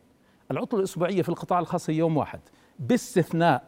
العطلة 0.51 0.79
الأسبوعية 0.79 1.21
في 1.21 1.29
القطاع 1.29 1.59
الخاص 1.59 1.89
هي 1.89 1.95
يوم 1.95 2.17
واحد. 2.17 2.39
باستثناء 2.79 3.63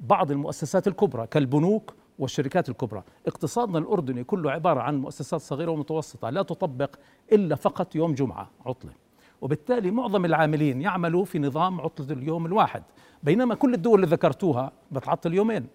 بعض 0.00 0.30
المؤسسات 0.30 0.88
الكبرى 0.88 1.26
كالبنوك 1.26 1.94
والشركات 2.18 2.68
الكبرى. 2.68 3.02
اقتصادنا 3.26 3.78
الأردني 3.78 4.24
كله 4.24 4.50
عبارة 4.50 4.80
عن 4.80 5.00
مؤسسات 5.00 5.40
صغيرة 5.40 5.70
ومتوسطة 5.70 6.30
لا 6.30 6.42
تطبق 6.42 6.96
إلا 7.32 7.54
فقط 7.54 7.96
يوم 7.96 8.14
جمعة 8.14 8.50
عطلة. 8.66 8.92
وبالتالي 9.40 9.90
معظم 9.90 10.24
العاملين 10.24 10.80
يعملوا 10.80 11.24
في 11.24 11.38
نظام 11.38 11.80
عطلة 11.80 12.12
اليوم 12.12 12.46
الواحد. 12.46 12.82
بينما 13.22 13.54
كل 13.54 13.74
الدول 13.74 14.04
اللي 14.04 14.16
ذكرتوها 14.16 14.72
بتعطل 14.92 15.34
يومين 15.34 15.66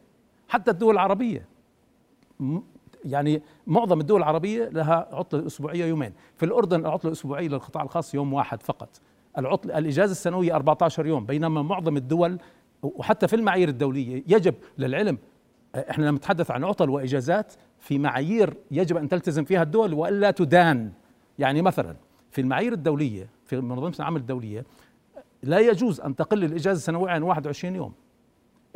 حتى 0.48 0.72
الدول 0.72 0.94
العربية. 0.94 1.48
يعني 3.06 3.42
معظم 3.68 4.00
الدول 4.00 4.20
العربية 4.20 4.70
لها 4.70 5.08
عطلة 5.12 5.46
أسبوعية 5.46 5.86
يومين. 5.86 6.14
في 6.36 6.46
الأردن 6.46 6.80
العطلة 6.80 7.08
الأسبوعية 7.08 7.48
للقطاع 7.48 7.84
الخاص 7.84 8.16
يوم 8.16 8.34
واحد 8.34 8.64
فقط. 8.64 8.90
العطل 9.38 9.72
الإجازة 9.72 10.12
السنوية 10.12 10.56
14 10.56 11.06
يوم 11.06 11.26
بينما 11.26 11.62
معظم 11.62 11.98
الدول 11.98 12.40
وحتى 12.84 13.28
في 13.28 13.36
المعايير 13.36 13.70
الدولية 13.70 14.24
يجب 14.28 14.56
للعلم 14.78 15.18
إحنا 15.76 16.06
لما 16.06 16.18
نتحدث 16.18 16.52
عن 16.52 16.64
عطل 16.64 16.90
وإجازات 16.90 17.54
في 17.80 17.98
معايير 18.00 18.54
يجب 18.72 18.98
أن 18.98 19.10
تلتزم 19.10 19.44
فيها 19.44 19.64
الدول 19.64 19.94
وألا 19.94 20.32
تدان. 20.32 20.92
يعني 21.40 21.62
مثلا 21.62 21.96
في 22.32 22.42
المعايير 22.42 22.74
الدولية 22.74 23.30
في 23.46 23.62
منظمة 23.62 23.94
العمل 24.00 24.22
الدولية 24.22 24.66
لا 25.44 25.60
يجوز 25.60 26.02
أن 26.02 26.16
تقل 26.16 26.44
الإجازة 26.44 26.78
السنوية 26.78 27.12
عن 27.12 27.24
21 27.24 27.76
يوم. 27.76 27.94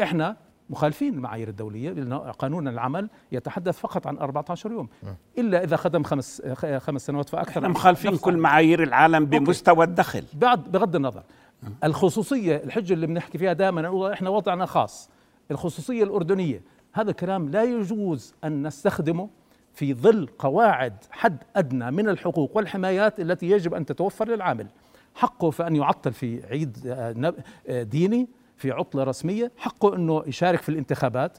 إحنا 0.01 0.37
مخالفين 0.69 1.13
المعايير 1.13 1.47
الدولية 1.47 1.89
لأن 1.91 2.13
قانون 2.13 2.67
العمل 2.67 3.09
يتحدث 3.31 3.79
فقط 3.79 4.07
عن 4.07 4.17
14 4.17 4.71
يوم. 4.71 4.89
إلا 5.37 5.63
إذا 5.63 5.75
خدم 5.77 6.03
خمس 6.03 6.41
خمس 6.77 7.05
سنوات 7.05 7.29
فأكثر. 7.29 7.57
إحنا 7.57 7.67
مخالفين 7.67 8.17
كل 8.17 8.37
معايير 8.37 8.83
العالم 8.83 9.25
بمستوى 9.25 9.85
الدخل. 9.85 10.23
بعد 10.33 10.71
بغض 10.71 10.95
النظر. 10.95 11.23
الخصوصية 11.83 12.55
الحجة 12.63 12.93
اللي 12.93 13.07
بنحكي 13.07 13.37
فيها 13.37 13.53
دائما 13.53 13.81
نقول 13.81 14.11
إحنا 14.11 14.29
وضعنا 14.29 14.65
خاص. 14.65 15.09
الخصوصية 15.51 16.03
الأردنية. 16.03 16.61
هذا 16.93 17.11
الكلام 17.11 17.49
لا 17.49 17.63
يجوز 17.63 18.33
أن 18.43 18.67
نستخدمه 18.67 19.29
في 19.73 19.93
ظل 19.93 20.27
قواعد 20.39 20.93
حد 21.11 21.37
أدنى 21.55 21.91
من 21.91 22.09
الحقوق 22.09 22.57
والحمايات 22.57 23.19
التي 23.19 23.49
يجب 23.49 23.73
أن 23.73 23.85
تتوفر 23.85 24.27
للعامل. 24.27 24.67
حقه 25.15 25.49
في 25.49 25.67
أن 25.67 25.75
يعطل 25.75 26.13
في 26.13 26.45
عيد 26.49 26.77
آه، 26.87 27.13
نب- 27.13 27.35
آه، 27.67 27.83
ديني 27.83 28.27
في 28.59 28.71
عطلة 28.71 29.03
رسمية 29.03 29.51
حقه 29.57 29.95
إنه 29.95 30.23
يشارك 30.27 30.61
في 30.61 30.69
الانتخابات. 30.69 31.37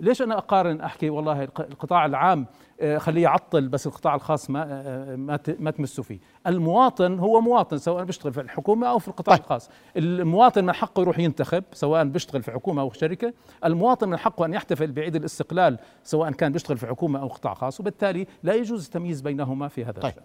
ليش 0.00 0.22
أنا 0.22 0.38
أقارن؟ 0.38 0.80
أحكي 0.80 1.10
والله 1.10 1.42
الق- 1.44 1.60
القطاع 1.60 2.06
العام 2.06 2.46
آه، 2.80 2.98
خليه 2.98 3.22
يعطل 3.22 3.68
بس 3.68 3.86
القطاع 3.86 4.14
الخاص 4.14 4.50
ما 4.50 4.64
آه، 4.70 5.16
ما 5.16 5.36
ت- 5.36 5.60
ما 5.60 5.70
تمسه 5.70 6.02
فيه. 6.02 6.18
المواطن 6.46 7.18
هو 7.18 7.40
مواطن 7.40 7.78
سواء 7.78 8.04
بيشتغل 8.04 8.32
في 8.32 8.40
الحكومة 8.40 8.86
أو 8.86 8.98
في 8.98 9.08
القطاع 9.08 9.36
طيب. 9.36 9.44
الخاص. 9.44 9.70
المواطن 9.96 10.64
من 10.64 10.72
حقه 10.72 11.00
يروح 11.00 11.18
ينتخب 11.18 11.64
سواء 11.72 12.04
بيشتغل 12.04 12.42
في 12.42 12.50
حكومة 12.52 12.82
أو 12.82 12.92
شركة. 12.92 13.32
المواطن 13.64 14.08
من 14.08 14.16
حقه 14.16 14.44
أن 14.44 14.54
يحتفل 14.54 14.92
بعيد 14.92 15.16
الاستقلال 15.16 15.78
سواء 16.04 16.30
كان 16.30 16.52
بيشتغل 16.52 16.78
في 16.78 16.86
حكومة 16.86 17.20
أو 17.20 17.28
قطاع 17.28 17.54
خاص. 17.54 17.80
وبالتالي 17.80 18.26
لا 18.42 18.54
يجوز 18.54 18.84
التمييز 18.84 19.20
بينهما 19.20 19.68
في 19.68 19.84
هذا 19.84 20.00
طيب. 20.00 20.12
الشأن. 20.12 20.24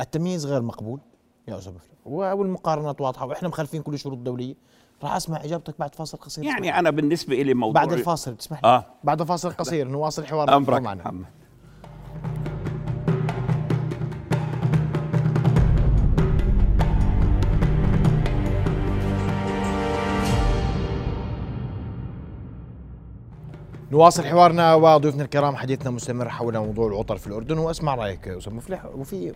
التمييز 0.00 0.46
غير 0.46 0.62
مقبول 0.62 1.00
يا 1.48 1.58
أستاذ 1.58 1.72
والمقارنات 2.04 3.00
واضحة 3.00 3.26
وإحنا 3.26 3.48
مخالفين 3.48 3.82
كل 3.82 3.94
الشروط 3.94 4.16
الدولية. 4.18 4.54
راح 5.04 5.14
أسمع 5.14 5.44
إجابتك 5.44 5.74
بعد 5.78 5.94
فاصل 5.94 6.18
قصير. 6.18 6.44
يعني 6.44 6.78
أنا 6.78 6.90
بالنسبة 6.90 7.42
لي 7.42 7.54
موضوع 7.54 7.82
بعد 7.82 7.92
الفاصل 7.92 8.36
تسمح 8.36 8.64
لي. 8.64 8.68
آه. 8.68 8.86
بعد 9.04 9.22
فاصل 9.22 9.50
قصير 9.50 9.88
نواصل 9.88 10.26
حوارنا 10.26 10.56
أمرك 10.56 10.82
معنا. 10.82 11.02
محمد. 11.02 11.26
نواصل 23.92 24.24
حوارنا 24.24 24.74
وضيوفنا 24.74 25.22
الكرام 25.22 25.56
حديثنا 25.56 25.90
مستمر 25.90 26.28
حول 26.28 26.58
موضوع 26.58 26.88
العطل 26.88 27.18
في 27.18 27.26
الأردن. 27.26 27.58
وأسمع 27.58 27.94
رأيك 27.94 28.26
يا 28.26 28.38
أستاذ 28.38 28.54
مفلح. 28.54 28.84
وفي 28.84 29.32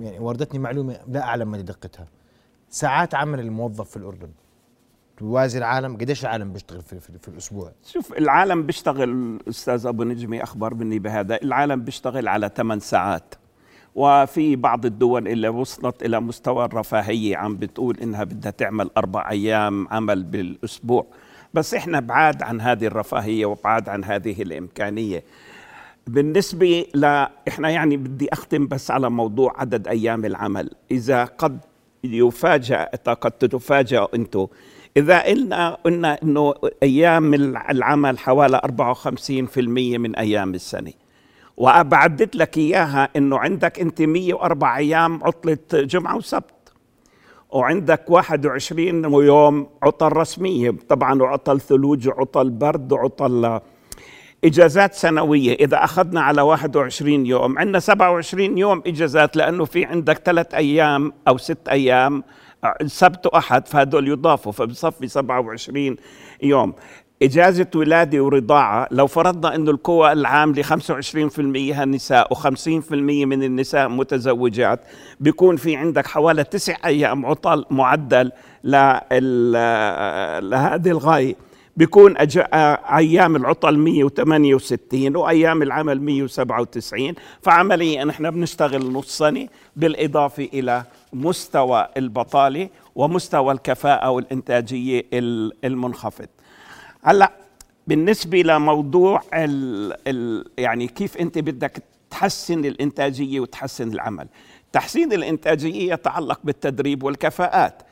يعني 0.00 0.18
وردتني 0.18 0.58
معلومة 0.58 1.00
لا 1.08 1.22
أعلم 1.22 1.50
مدى 1.50 1.62
دقتها. 1.62 2.06
ساعات 2.70 3.14
عمل 3.14 3.40
الموظف 3.40 3.90
في 3.90 3.96
الأردن 3.96 4.30
توازي 5.18 5.58
العالم؟ 5.58 5.96
قديش 5.96 6.22
العالم 6.22 6.52
بيشتغل 6.52 6.82
في, 6.82 7.00
في, 7.00 7.12
في 7.22 7.28
الأسبوع؟ 7.28 7.72
شوف 7.86 8.12
العالم 8.12 8.62
بيشتغل 8.66 9.38
أستاذ 9.48 9.86
أبو 9.86 10.04
نجمي 10.04 10.42
اخبر 10.42 10.74
مني 10.74 10.98
بهذا. 10.98 11.42
العالم 11.42 11.82
بيشتغل 11.82 12.28
على 12.28 12.50
8 12.56 12.80
ساعات. 12.80 13.34
وفي 13.94 14.56
بعض 14.56 14.86
الدول 14.86 15.28
اللي 15.28 15.48
وصلت 15.48 16.02
إلى 16.02 16.20
مستوى 16.20 16.64
الرفاهية 16.64 17.36
عم 17.36 17.56
بتقول 17.56 17.96
إنها 18.02 18.24
بدها 18.24 18.50
تعمل 18.50 18.90
أربع 18.96 19.30
أيام 19.30 19.88
عمل 19.88 20.22
بالأسبوع. 20.22 21.06
بس 21.54 21.74
إحنا 21.74 22.00
بعاد 22.00 22.42
عن 22.42 22.60
هذه 22.60 22.86
الرفاهية 22.86 23.46
وبعاد 23.46 23.88
عن 23.88 24.04
هذه 24.04 24.42
الإمكانية. 24.42 25.22
بالنسبة 26.06 26.86
ل 26.94 27.04
إحنا 27.48 27.70
يعني 27.70 27.96
بدي 27.96 28.32
أختم 28.32 28.66
بس 28.66 28.90
على 28.90 29.10
موضوع 29.10 29.60
عدد 29.60 29.88
أيام 29.88 30.24
العمل، 30.24 30.70
إذا 30.90 31.24
قد 31.24 31.58
يفاجأ 32.04 32.84
قد 33.06 33.30
تتفاجأ 33.30 34.06
أنتم 34.14 34.46
إذا 34.98 35.18
قلنا 35.22 35.74
قلنا 35.84 36.18
إنه 36.22 36.54
أيام 36.82 37.34
الع- 37.34 37.70
العمل 37.70 38.18
حوالي 38.18 38.56
54% 38.64 39.98
من 39.98 40.16
أيام 40.16 40.54
السنة. 40.54 40.92
وبعدت 41.56 42.36
لك 42.36 42.58
إياها 42.58 43.08
إنه 43.16 43.38
عندك 43.38 43.80
أنت 43.80 44.02
104 44.02 44.76
أيام 44.76 45.24
عطلة 45.24 45.58
جمعة 45.72 46.16
وسبت. 46.16 46.72
وعندك 47.50 48.04
21 48.10 49.04
يوم 49.04 49.66
عطل 49.82 50.12
رسمية. 50.16 50.74
طبعا 50.88 51.22
وعطل 51.22 51.60
ثلوج 51.60 52.08
وعطل 52.08 52.50
برد 52.50 52.92
وعطل 52.92 53.60
إجازات 54.44 54.94
سنوية. 54.94 55.54
إذا 55.54 55.84
أخذنا 55.84 56.20
على 56.20 56.42
21 56.42 57.26
يوم 57.26 57.58
عندنا 57.58 57.78
27 57.80 58.58
يوم 58.58 58.82
إجازات 58.86 59.36
لأنه 59.36 59.64
في 59.64 59.84
عندك 59.84 60.18
ثلاث 60.24 60.54
أيام 60.54 61.12
أو 61.28 61.36
ست 61.38 61.68
أيام 61.68 62.18
آه، 62.18 62.24
سبت 62.86 63.26
واحد 63.34 63.68
فهدول 63.68 64.08
يضافوا 64.08 64.52
فبصفي 64.52 65.08
27 65.08 65.96
يوم. 66.42 66.72
إجازة 67.22 67.66
ولادة 67.74 68.20
ورضاعة 68.24 68.88
لو 68.90 69.06
فرضنا 69.06 69.54
أنه 69.54 69.70
القوى 69.70 70.12
العاملة 70.12 70.62
25% 70.62 71.40
نساء 71.84 72.34
و50% 72.34 72.92
من 72.92 73.42
النساء 73.42 73.88
متزوجات 73.88 74.80
بيكون 75.20 75.56
في 75.56 75.76
عندك 75.76 76.06
حوالي 76.06 76.44
تسع 76.44 76.76
أيام 76.84 77.26
عطل 77.26 77.64
معدل 77.70 78.32
لهذه 80.42 80.90
الغاية. 80.90 81.34
بيكون 81.78 82.16
أيام 82.16 83.36
العطل 83.36 83.76
168 83.78 85.16
وأيام 85.16 85.62
العمل 85.62 86.02
197 86.02 87.14
فعمليا 87.42 88.10
إحنا 88.10 88.30
بنشتغل 88.30 88.92
نص 88.92 89.18
سنة 89.18 89.48
بالإضافة 89.76 90.48
إلى 90.52 90.84
مستوى 91.12 91.88
البطالة 91.96 92.68
ومستوى 92.94 93.52
الكفاءة 93.52 94.10
والإنتاجية 94.10 95.04
ال- 95.12 95.52
المنخفض. 95.64 96.26
هلأ 97.02 97.32
بالنسبة 97.86 98.38
لموضوع 98.42 99.22
ال 99.34 99.94
ال 100.08 100.44
يعني 100.58 100.86
كيف 100.86 101.16
أنت 101.16 101.38
بدك 101.38 101.82
تحسن 102.10 102.64
الإنتاجية 102.64 103.40
وتحسن 103.40 103.92
العمل. 103.92 104.28
تحسين 104.72 105.12
الإنتاجية 105.12 105.92
يتعلق 105.92 106.40
بالتدريب 106.44 107.02
والكفاءات. 107.02 107.82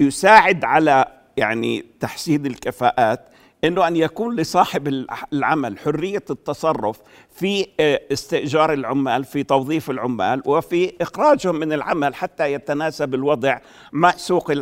يساعد 0.00 0.64
على 0.64 1.06
يعني 1.36 1.84
تحسين 2.00 2.46
الكفاءات 2.46 3.28
إنه 3.64 3.88
أن 3.88 3.96
يكون 3.96 4.36
لصاحب 4.36 4.88
الع- 4.88 5.24
العمل 5.32 5.78
حرية 5.78 6.22
التصرف 6.30 6.98
في 7.30 7.66
آه، 7.80 8.00
استئجار 8.12 8.72
العمال 8.72 9.24
في 9.24 9.42
توظيف 9.42 9.90
العمال 9.90 10.42
وفي 10.46 10.92
إخراجهم 11.00 11.56
من 11.56 11.72
العمل 11.72 12.14
حتى 12.14 12.52
يتناسب 12.52 13.14
الوضع 13.14 13.58
مع 13.92 14.10
سوق 14.16 14.52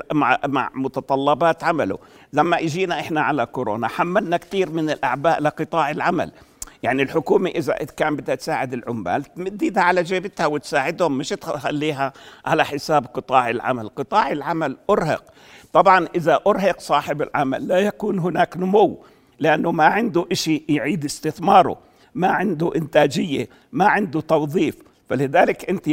مع 0.47 0.71
متطلبات 0.75 1.65
عمله. 1.65 1.99
لما 2.33 2.59
اجينا 2.61 3.01
إحنا 3.01 3.21
على 3.21 3.47
كورونا 3.47 3.89
حملنا 3.89 4.37
كثير 4.37 4.71
من 4.71 4.91
الأعباء 4.91 5.43
لقطاع 5.43 5.91
العمل. 5.91 6.33
يعني 6.83 7.03
الحكومة 7.03 7.51
إذا 7.51 7.75
كان 7.75 8.17
بدها 8.17 8.35
تساعد 8.35 8.73
العمال 8.73 9.23
تمد 9.25 9.63
ايدها 9.63 9.83
على 9.83 10.03
جيبتها 10.03 10.47
وتساعدهم 10.47 11.19
مش 11.19 11.29
تخليها 11.29 12.13
على 12.45 12.65
حساب 12.65 13.07
قطاع 13.07 13.51
العمل. 13.51 13.89
قطاع 13.89 14.33
العمل 14.33 14.77
أرهق. 14.91 15.25
طبعا 15.73 16.09
إذا 16.15 16.41
أرهق 16.47 16.81
صاحب 16.81 17.23
العمل 17.23 17.69
لا 17.69 17.79
يكون 17.79 18.19
هناك 18.19 18.57
نمو 18.57 18.99
لأنه 19.39 19.73
ما 19.73 19.85
عنده 19.85 20.27
إشي 20.33 20.65
يعيد 20.69 21.05
استثماره 21.05 21.79
ما 22.15 22.29
عنده 22.29 22.73
إنتاجية 22.77 23.49
ما 23.73 23.87
عنده 23.87 24.21
توظيف. 24.21 24.77
فلذلك 25.09 25.71
أنت 25.71 25.89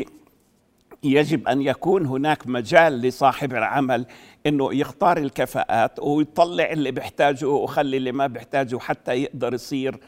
يجب 1.04 1.48
أن 1.48 1.62
يكون 1.62 2.06
هناك 2.06 2.48
مجال 2.48 3.02
لصاحب 3.02 3.54
العمل 3.54 4.06
إنه 4.46 4.74
يختار 4.74 5.18
الكفاءات 5.18 6.00
ويطلع 6.00 6.72
اللي 6.72 6.92
بيحتاجه 6.92 7.48
ويخلي 7.48 7.98
اللي 7.98 8.12
ما 8.12 8.28
بيحتاجه 8.28 8.78
حتى 8.78 9.14
يقدر 9.14 9.54
يصير 9.54 10.00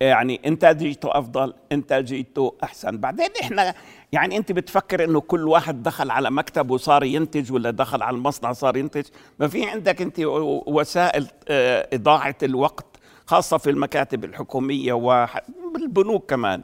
يعني 0.00 0.40
انتاجيته 0.46 1.18
أفضل 1.18 1.54
انتاجيته 1.72 2.54
أحسن. 2.64 2.98
بعدين 2.98 3.28
إحنا 3.42 3.74
يعني 4.12 4.36
انت 4.36 4.52
بتفكر 4.52 5.04
إنه 5.04 5.20
كل 5.20 5.48
واحد 5.48 5.82
دخل 5.82 6.10
على 6.10 6.30
مكتب 6.30 6.70
وصار 6.70 7.04
ينتج 7.04 7.52
ولا 7.52 7.70
دخل 7.70 8.02
على 8.02 8.16
المصنع 8.16 8.52
صار 8.52 8.76
ينتج؟ 8.76 9.04
ما 9.40 9.48
في 9.48 9.64
عندك 9.64 10.02
انت 10.02 10.20
وسائل 10.66 11.28
آه، 11.48 11.88
إضاعة 11.92 12.36
الوقت 12.42 12.86
خاصة 13.26 13.58
في 13.58 13.70
المكاتب 13.70 14.24
الحكومية 14.24 14.92
والبنوك 14.92 16.30
كمان. 16.30 16.62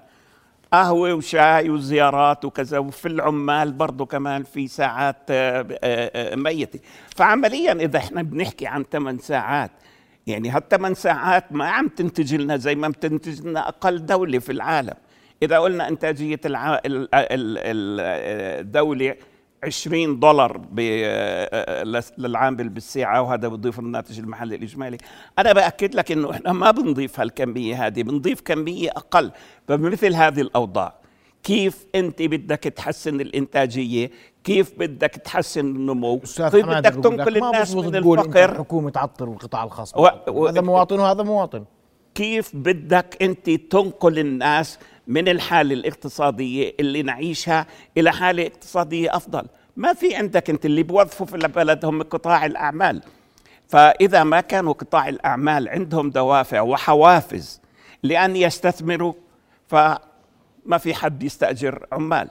قهوة 0.72 1.14
وشاي 1.14 1.70
وزيارات 1.70 2.44
وكذا 2.44 2.78
وفي 2.78 3.08
العمال 3.08 3.72
برضه 3.72 4.06
كمان 4.06 4.42
في 4.42 4.68
ساعات 4.68 5.16
آه، 5.30 5.66
آه، 5.84 6.34
ميتة. 6.34 6.80
فعمليا 7.16 7.72
إذا 7.72 7.98
إحنا 7.98 8.22
بنحكي 8.22 8.66
عن 8.66 8.84
8 8.92 9.18
ساعات 9.18 9.70
يعني 10.26 10.48
هالثمان 10.50 10.94
ساعات 10.94 11.52
ما 11.52 11.64
عم 11.68 11.88
تنتج 11.88 12.34
لنا 12.34 12.56
زي 12.56 12.74
ما 12.74 12.88
بتنتج 12.88 13.46
لنا 13.46 13.68
أقل 13.68 14.06
دولة 14.06 14.38
في 14.38 14.52
العالم. 14.52 14.94
إذا 15.42 15.58
قلنا 15.58 15.88
إنتاجية 15.88 16.40
الع... 16.44 16.74
ال- 16.74 17.14
ال- 17.14 17.58
ال- 17.58 18.60
الدولة 18.60 19.16
20 19.64 20.20
دولار 20.20 20.60
للعامل 22.18 22.68
بالساعة 22.68 23.22
وهذا 23.22 23.48
بضيف 23.48 23.78
الناتج 23.78 24.18
المحلي 24.18 24.56
الإجمالي. 24.56 24.98
أنا 25.38 25.52
بأكد 25.52 25.94
لك 25.94 26.12
إنه 26.12 26.30
إحنا 26.30 26.52
ما 26.52 26.70
بنضيف 26.70 27.20
هالكمية 27.20 27.86
هذه 27.86 28.02
بنضيف 28.02 28.40
كمية 28.40 28.90
أقل. 28.90 29.30
فبمثل 29.68 30.14
هذه 30.14 30.40
الأوضاع 30.40 30.94
كيف 31.42 31.86
أنت 31.94 32.22
بدك 32.22 32.58
تحسن 32.58 33.20
الإنتاجية؟ 33.20 34.10
كيف 34.44 34.72
بدك 34.78 35.10
تحسن 35.10 35.60
النمو؟ 35.60 36.18
كيف 36.18 36.66
بدك 36.78 36.94
تنقل 37.02 37.36
الناس 37.52 37.74
من 37.74 37.96
الفقر؟ 38.20 38.52
الحكومة 38.52 38.90
تعطل 38.90 39.24
القطاع 39.28 39.64
الخاص. 39.64 39.96
و- 39.96 40.08
و- 40.28 40.46
هذا 40.46 40.60
مواطن 40.60 41.00
وهذا 41.00 41.22
مواطن. 41.22 41.64
كيف 42.14 42.50
بدك 42.56 43.16
أنت 43.22 43.50
تنقل 43.50 44.18
الناس 44.18 44.78
من 45.06 45.28
الحالة 45.28 45.74
الاقتصادية 45.74 46.72
اللي 46.80 47.02
نعيشها 47.02 47.66
إلى 47.96 48.12
حالة 48.12 48.46
اقتصادية 48.46 49.16
أفضل؟ 49.16 49.42
ما 49.76 49.92
في 49.92 50.14
عندك 50.14 50.50
أنت 50.50 50.66
اللي 50.66 50.82
بوظفوا 50.82 51.26
في 51.26 51.36
البلد 51.36 51.84
هم 51.84 52.02
قطاع 52.02 52.46
الأعمال. 52.46 53.02
فإذا 53.68 54.24
ما 54.24 54.40
كانوا 54.40 54.72
قطاع 54.72 55.08
الأعمال 55.08 55.68
عندهم 55.68 56.10
دوافع 56.10 56.60
وحوافز 56.60 57.60
لأن 58.02 58.36
يستثمروا 58.36 59.12
فما 59.68 60.78
في 60.78 60.94
حد 60.94 61.22
يستأجر 61.22 61.86
عمال. 61.92 62.28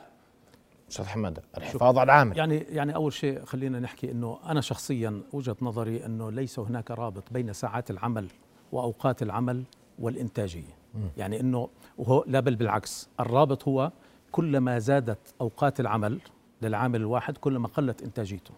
أستاذ 0.89 1.05
حماد 1.05 1.39
الحفاظ 1.57 1.97
على 1.97 2.05
العامل. 2.05 2.37
يعني 2.37 2.57
يعني 2.57 2.95
أول 2.95 3.13
شيء 3.13 3.45
خلينا 3.45 3.79
نحكي 3.79 4.11
إنه 4.11 4.39
أنا 4.45 4.61
شخصيا 4.61 5.21
وجهة 5.33 5.55
نظري 5.61 6.05
إنه 6.05 6.31
ليس 6.31 6.59
هناك 6.59 6.91
رابط 6.91 7.23
بين 7.31 7.53
ساعات 7.53 7.91
العمل 7.91 8.27
وأوقات 8.71 9.21
العمل 9.21 9.63
والإنتاجية. 9.99 10.79
يعني 11.17 11.39
إنه 11.39 11.69
وهو 11.97 12.23
لا 12.27 12.39
بل 12.39 12.55
بالعكس 12.55 13.09
الرابط 13.19 13.67
هو 13.67 13.91
كلما 14.31 14.79
زادت 14.79 15.33
أوقات 15.41 15.79
العمل 15.79 16.19
للعامل 16.61 16.99
الواحد 16.99 17.37
كلما 17.37 17.67
قلت 17.67 18.01
إنتاجيته. 18.01 18.53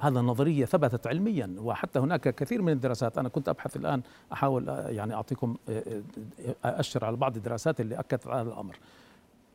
هذا 0.00 0.20
نظريه 0.20 0.64
ثبتت 0.64 1.06
علميا 1.06 1.54
وحتى 1.58 1.98
هناك 1.98 2.34
كثير 2.34 2.62
من 2.62 2.72
الدراسات 2.72 3.18
أنا 3.18 3.28
كنت 3.28 3.48
أبحث 3.48 3.76
الآن 3.76 4.02
أحاول 4.32 4.68
آه، 4.68 4.88
يعني 4.88 5.14
أعطيكم 5.14 5.56
آه، 5.68 6.02
آه، 6.64 6.80
أشر 6.80 7.04
على 7.04 7.16
بعض 7.16 7.36
الدراسات 7.36 7.80
اللي 7.80 8.00
أكدت 8.00 8.26
على 8.26 8.40
هذا 8.40 8.48
الأمر. 8.48 8.76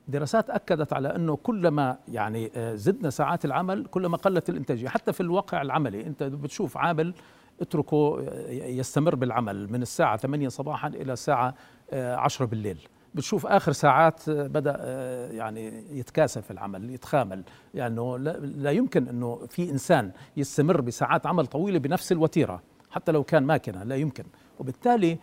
دراسات 0.08 0.50
أكدت 0.50 0.94
على 0.94 1.16
أنه 1.16 1.36
كلما 1.36 1.98
يعني 2.08 2.52
آه، 2.56 2.76
زدنا 2.76 3.10
ساعات 3.10 3.46
العمل 3.46 3.86
كلما 3.86 4.18
قلت 4.18 4.50
الإنتاجية. 4.50 4.88
حتى 4.88 5.14
في 5.14 5.22
الواقع 5.22 5.62
العملي 5.62 6.06
أنت 6.08 6.24
بتشوف 6.24 6.78
عامل 6.78 7.14
اتركه 7.62 8.20
آه، 8.30 8.50
يستمر 8.52 9.16
بالعمل 9.16 9.72
من 9.72 9.82
الساعة 9.82 10.18
8 10.18 10.48
صباحا 10.50 10.88
إلى 10.88 11.14
الساعة 11.14 11.56
آه، 11.92 12.16
10 12.16 12.46
بالليل. 12.46 12.78
بتشوف 13.16 13.46
آخر 13.46 13.72
ساعات 13.72 14.30
آه، 14.30 14.48
بدأ 14.48 14.76
آه، 14.80 15.32
يعني 15.32 15.84
يتكاسل 16.00 16.42
في 16.42 16.52
العمل 16.52 16.90
يتخامل. 16.90 17.44
لأنه 17.74 18.18
لا, 18.18 18.38
لا 18.40 18.72
يمكن 18.72 19.08
إنه 19.08 19.40
في 19.50 19.70
إنسان 19.72 20.12
يستمر 20.38 20.82
بساعات 20.82 21.26
عمل 21.26 21.46
طويلة 21.48 21.80
بنفس 21.80 22.12
الوتيرة 22.12 22.62
حتى 22.92 23.12
لو 23.12 23.24
كان 23.24 23.44
ماكنة 23.44 23.84
لا 23.84 23.96
يمكن. 23.96 24.24
وبالتالي 24.60 25.12
آه، 25.12 25.16
آه، 25.16 25.18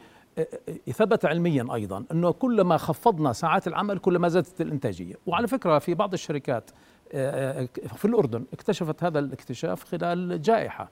ثبت 0.92 1.25
علميا 1.25 1.66
أيضا 1.75 2.05
أنه 2.12 2.31
كلما 2.31 2.77
خفضنا 2.77 3.33
ساعات 3.33 3.66
العمل 3.68 3.99
كلما 3.99 4.29
زادت 4.29 4.61
الإنتاجية. 4.61 5.14
وعلى 5.27 5.49
فكرة 5.49 5.79
في 5.79 5.95
بعض 5.95 6.12
الشركات 6.12 6.71
آه، 7.14 7.62
آه، 7.62 7.68
في 7.97 8.05
الأردن 8.05 8.45
اكتشفت 8.53 9.05
هذا 9.05 9.18
الاكتشاف 9.18 9.85
خلال 9.85 10.33
الجائحه 10.33 10.90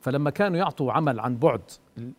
فلما 0.00 0.30
كانوا 0.30 0.58
يعطوا 0.58 0.92
عمل 0.92 1.20
عن 1.20 1.36
بعد 1.36 1.60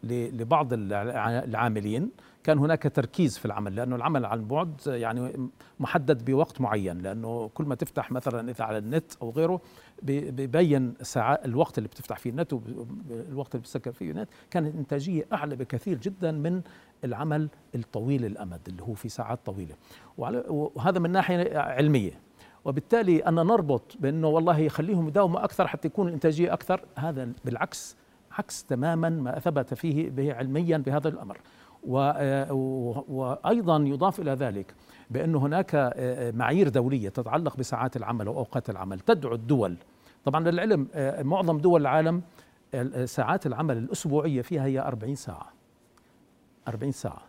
لبعض 0.04 0.74
الع- 0.74 1.44
العاملين 1.44 2.12
كان 2.44 2.58
هناك 2.60 2.92
تركيز 2.96 3.38
في 3.38 3.46
العمل 3.46 3.76
لأنه 3.76 3.96
العمل 3.96 4.26
عن 4.26 4.46
بعد 4.48 4.82
يعني 4.88 5.50
محدد 5.80 6.26
بوقت 6.26 6.62
معين 6.62 6.98
لأنه 6.98 7.50
كل 7.54 7.64
ما 7.64 7.76
تفتح 7.76 8.12
مثلا 8.12 8.52
إذا 8.52 8.64
على 8.66 8.78
النت 8.78 9.12
أو 9.22 9.30
غيره 9.30 9.62
بيبين 10.02 10.94
ساعات 11.02 11.46
الوقت 11.46 11.78
اللي 11.78 11.88
بتفتح 11.90 12.18
فيه 12.18 12.30
النت 12.30 12.54
والوقت 12.54 13.56
اللي 13.56 13.62
بتسكر 13.62 13.92
فيه 13.92 14.12
النت 14.12 14.30
كانت 14.52 14.74
الانتاجيه 14.74 15.26
أعلى 15.34 15.56
بكثير 15.56 15.98
جدا 15.98 16.32
من 16.32 16.62
العمل 17.04 17.50
الطويل 17.76 18.26
الأمد 18.26 18.60
اللي 18.68 18.84
هو 18.84 18.94
في 18.94 19.10
ساعات 19.10 19.40
طويلة. 19.46 19.76
وهذا 20.18 21.00
من 21.00 21.12
ناحية 21.12 21.58
علمية. 21.60 22.12
وبالتالي 22.66 23.20
أن 23.20 23.34
نربط 23.36 23.98
بأنه 24.00 24.28
والله 24.28 24.60
يخليهم 24.60 25.08
يداوموا 25.08 25.44
أكثر 25.44 25.68
حتى 25.68 25.88
يكون 25.88 26.08
الإنتاجية 26.08 26.54
أكثر. 26.54 26.82
هذا 26.96 27.30
بالعكس 27.46 27.96
عكس 28.32 28.64
تماما 28.64 29.10
ما 29.10 29.40
ثبت 29.40 29.74
فيه 29.74 30.10
به 30.10 30.34
علميا 30.34 30.78
بهذا 30.78 31.10
و- 31.10 31.34
وأيضا 31.88 33.78
يضاف 33.78 34.20
إلى 34.20 34.32
ذلك 34.32 34.74
بأن 35.10 35.36
هناك 35.36 35.72
آه، 35.76 36.32
معايير 36.32 36.70
دولية 36.70 37.10
تتعلق 37.10 37.58
بساعات 37.58 37.98
العمل 37.98 38.28
وأوقات 38.28 38.70
العمل 38.70 39.00
تدعو 39.00 39.34
الدول. 39.36 39.78
طبعا 40.26 40.44
للعلم 40.52 40.88
آه، 40.94 41.24
معظم 41.24 41.58
دول 41.58 41.82
العالم 41.82 42.22
آه، 42.74 43.06
ساعات 43.06 43.46
العمل 43.46 43.78
الأسبوعية 43.78 44.42
فيها 44.42 44.66
هي 44.66 44.80
40 44.80 45.16
ساعة. 45.16 45.54
40 46.68 46.92
ساعة. 46.92 47.22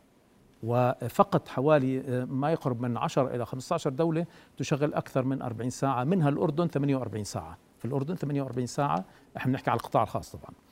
وفقط 0.62 1.48
حوالي 1.48 2.00
آه، 2.00 2.24
ما 2.24 2.50
يقرب 2.52 2.80
من 2.80 2.96
10 2.96 3.34
إلى 3.34 3.46
15 3.46 3.90
دولة 3.90 4.26
تشغل 4.56 4.94
أكثر 4.94 5.24
من 5.24 5.42
40 5.42 5.70
ساعة 5.70 6.04
منها 6.04 6.28
الأردن 6.28 6.66
48 6.68 7.24
ساعة. 7.24 7.58
في 7.78 7.84
الأردن 7.84 8.14
48 8.14 8.66
ساعة 8.66 9.04
إحنا 9.36 9.52
بنحكي 9.52 9.70
على 9.70 9.78
القطاع 9.80 10.02
الخاص 10.02 10.36
طبعا. 10.36 10.50
آه، 10.50 10.65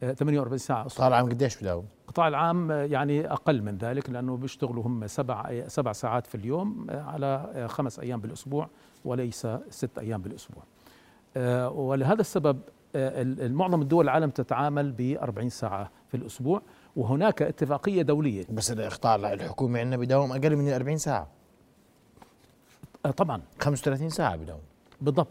48 0.00 0.58
ساعة 0.58 0.82
القطاع 0.82 1.08
العام 1.08 1.28
قديش 1.28 1.56
بداوم؟ 1.60 1.84
القطاع 2.02 2.28
العام 2.28 2.70
يعني 2.70 3.32
أقل 3.32 3.62
من 3.62 3.78
ذلك 3.78 4.10
لأنه 4.10 4.36
بيشتغلوا 4.36 4.86
هم 4.86 5.06
سبع 5.06 5.64
سبع 5.66 5.92
ساعات 5.92 6.26
في 6.26 6.34
اليوم 6.34 6.86
على 6.90 7.66
خمس 7.68 8.00
أيام 8.00 8.20
بالأسبوع 8.20 8.68
وليس 9.04 9.46
ست 9.70 9.98
أيام 9.98 10.22
بالأسبوع. 10.22 10.62
آه، 11.36 11.70
ولهذا 11.70 12.20
السبب 12.20 12.60
آه، 12.96 13.24
معظم 13.48 13.82
الدول 13.82 14.04
العالم 14.04 14.30
تتعامل 14.30 14.92
ب 14.92 15.18
40 15.22 15.48
ساعة 15.48 15.90
في 16.08 16.16
الأسبوع 16.16 16.62
وهناك 16.96 17.42
اتفاقية 17.42 18.02
دولية. 18.02 18.44
بس 18.50 18.72
الاقطاع 18.72 19.14
الحكومي 19.14 19.80
عندنا 19.80 19.96
بداوم 19.96 20.32
أقل 20.32 20.56
من 20.56 20.68
ال 20.68 20.72
40 20.72 20.98
ساعة. 20.98 21.28
آه، 23.06 23.10
طبعا. 23.10 23.42
35 23.60 24.10
ساعة 24.10 24.36
بداوم. 24.36 24.60
بالضبط. 25.00 25.28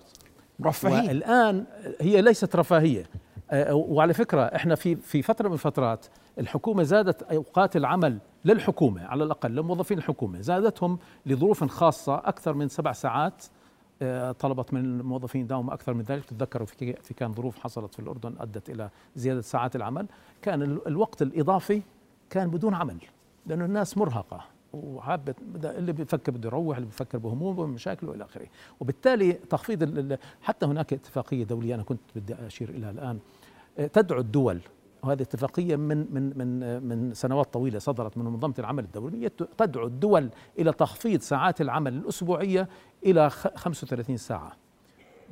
مرفهين 0.60 1.08
والآن 1.08 1.65
هي 2.01 2.21
ليست 2.21 2.55
رفاهية. 2.55 3.05
وعلى 3.71 4.13
فكرة 4.13 4.41
إحنا 4.41 4.75
في 4.75 4.95
في 4.95 5.21
فترة 5.21 5.47
من 5.47 5.53
الفترات 5.53 6.05
الحكومة 6.39 6.83
زادت 6.83 7.23
أوقات 7.23 7.75
العمل 7.75 8.17
للحكومة 8.45 9.05
على 9.05 9.23
الأقل 9.23 9.55
لموظفين 9.55 9.97
الحكومة 9.97 10.41
زادتهم 10.41 10.99
لظروف 11.25 11.63
خاصة 11.63 12.15
أكثر 12.15 12.53
من 12.53 12.67
سبع 12.69 12.91
ساعات 12.91 13.43
آه، 14.01 14.31
طلبت 14.31 14.73
من 14.73 14.79
الموظفين 14.85 15.47
داوم 15.47 15.69
أكثر 15.69 15.93
من 15.93 16.01
ذلك. 16.01 16.25
تتذكروا 16.25 16.65
في 16.67 16.93
في 16.93 17.13
كان 17.13 17.33
ظروف 17.33 17.59
حصلت 17.59 17.93
في 17.93 17.99
الأردن 17.99 18.35
أدت 18.39 18.69
إلى 18.69 18.89
زيادة 19.15 19.41
ساعات 19.41 19.75
العمل. 19.75 20.07
كان 20.41 20.62
ال- 20.62 20.88
الوقت 20.88 21.21
الإضافي 21.21 21.81
كان 22.29 22.49
بدون 22.49 22.73
عمل 22.73 22.97
لأنه 23.45 23.65
الناس 23.65 23.97
مرهقة. 23.97 24.41
وحابة 24.73 25.34
بدأ- 25.34 25.65
اللي 25.65 25.93
بيفكر 25.93 26.32
بده 26.32 26.47
يروح 26.47 26.77
اللي 26.77 26.86
بيفكر 26.89 27.17
بهمومه 27.17 27.60
ومشاكله 27.62 28.13
إلى 28.13 28.23
آخره. 28.25 28.47
وبالتالي 28.79 29.34
تخفيض 29.34 30.17
حتى 30.41 30.65
هناك 30.65 30.93
اتفاقية 30.93 31.43
دولية 31.43 31.75
أنا 31.75 31.84
كنت 31.84 32.01
بدي 32.15 32.34
أشير 32.36 32.69
اليها 32.69 32.91
الآن 32.91 33.19
آه، 33.79 33.88
تدعو 33.88 34.19
الدول 34.19 34.62
وهذه 35.03 35.21
اتفاقية 35.21 35.75
من 35.75 35.97
من 36.13 36.38
من 36.38 36.84
من 36.84 37.13
سنوات 37.13 37.53
طويلة 37.53 37.79
صدرت 37.79 38.17
من 38.17 38.25
منظمة 38.25 38.53
العمل 38.60 38.84
الدولية 38.84 39.32
تدعو 39.58 39.88
الدول 39.88 40.29
إلى 40.60 40.71
تخفيض 40.73 41.21
ساعات 41.21 41.62
العمل 41.62 41.93
الأسبوعية 41.93 42.69
إلى 43.05 43.29
خ- 43.29 43.55
35 43.55 44.17
ساعة 44.17 44.51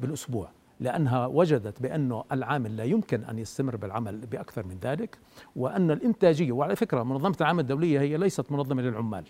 بالأسبوع. 0.01 0.49
لأنها 0.79 1.25
وجدت 1.25 1.81
بانه 1.81 2.23
العامل 2.31 2.77
لا 2.77 2.83
يمكن 2.83 3.23
أن 3.23 3.39
يستمر 3.39 3.75
بالعمل 3.75 4.17
بأكثر 4.17 4.65
من 4.65 4.77
ذلك 4.81 5.17
وأن 5.55 5.91
الإنتاجية 5.91 6.51
وعلى 6.51 6.75
فكرة 6.75 7.03
منظمة 7.03 7.35
العمل 7.41 7.59
الدولية 7.59 7.99
هي 7.99 8.17
ليست 8.17 8.51
منظمة 8.51 8.81
للعمال 8.81 9.23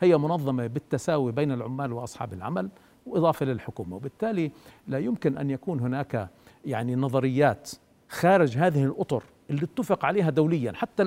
هي 0.00 0.18
منظمة 0.18 0.66
بالتساوي 0.66 1.32
بين 1.32 1.52
العمال 1.52 1.92
وأصحاب 1.92 2.32
العمل 2.32 2.68
وإضافة 3.06 3.46
للحكومة. 3.46 3.96
وبالتالي 3.96 4.50
لا 4.88 4.98
يمكن 4.98 5.38
أن 5.38 5.50
يكون 5.50 5.80
هناك 5.80 6.28
يعني 6.64 6.96
نظريات 6.96 7.70
خارج 8.08 8.58
هذه 8.58 8.84
الأطر 8.84 9.22
اللي 9.50 9.64
اتفق 9.64 10.04
عليها 10.04 10.30
دوليا. 10.30 10.72
حتى 10.72 11.02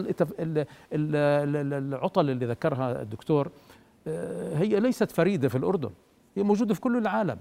العطل 0.93 2.29
اللي 2.29 2.45
ذكرها 2.45 3.01
الدكتور 3.01 3.51
آه، 4.07 4.57
هي 4.57 4.79
ليست 4.79 5.11
فريدة 5.11 5.49
في 5.49 5.57
الأردن 5.57 5.89
هي 6.35 6.43
موجودة 6.43 6.73
في 6.73 6.81
كل 6.81 6.97
العالم. 6.97 7.37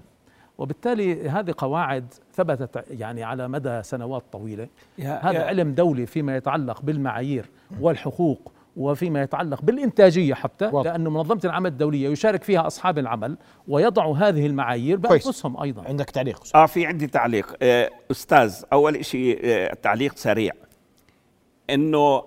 وبالتالي 0.57 1.29
هذه 1.29 1.53
قواعد 1.57 2.13
ثبتت 2.33 2.85
يعني 2.89 3.23
على 3.23 3.47
مدى 3.47 3.83
سنوات 3.83 4.23
طويلة. 4.31 4.67
يا- 4.97 5.19
هذا 5.29 5.39
يا- 5.39 5.45
علم 5.45 5.71
دولي 5.73 6.05
فيما 6.05 6.35
يتعلق 6.37 6.81
بالمعايير 6.81 7.49
والحقوق 7.81 8.51
وفيما 8.77 9.21
يتعلق 9.21 9.61
بالإنتاجية 9.61 10.33
حتى 10.33 10.65
واضح. 10.65 10.91
لأن 10.91 11.03
منظمة 11.03 11.39
العمل 11.45 11.69
الدولية 11.71 12.09
يشارك 12.09 12.43
فيها 12.43 12.67
أصحاب 12.67 12.97
العمل 12.97 13.37
ويضعوا 13.67 14.17
هذه 14.17 14.45
المعايير. 14.45 14.97
بأنفسهم 14.97 15.61
أيضا. 15.61 15.83
عندك 15.87 16.09
تعليق 16.09 16.43
آه 16.55 16.65
في 16.65 16.85
عندي 16.85 17.07
تعليق. 17.07 17.55
آه، 17.61 17.89
أستاذ 18.11 18.63
أول 18.73 19.05
شيء 19.05 19.39
آه، 19.43 19.73
تعليق 19.73 20.15
سريع. 20.17 20.51
إنه 21.69 22.23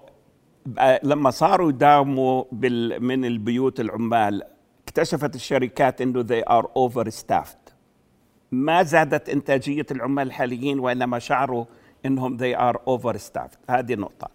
بقى 0.66 1.00
لما 1.02 1.30
صاروا 1.30 1.68
يداوموا 1.70 2.44
بال 2.52 3.02
من 3.04 3.24
البيوت 3.24 3.80
العمال 3.80 4.42
اكتشفت 4.88 5.34
الشركات 5.34 6.00
إنه 6.00 6.22
they 6.22 6.44
are 6.50 6.64
overstaffed. 6.66 7.67
ما 8.52 8.82
زادت 8.82 9.28
إنتاجية 9.28 9.86
العمال 9.90 10.26
الحاليين 10.26 10.78
وإنما 10.78 11.18
شعروا 11.18 11.64
إنهم 12.06 12.38
they 12.38 12.56
are 12.58 12.76
overstaffed. 12.76 13.58
هذه 13.70 13.94
نقطه 13.94 14.28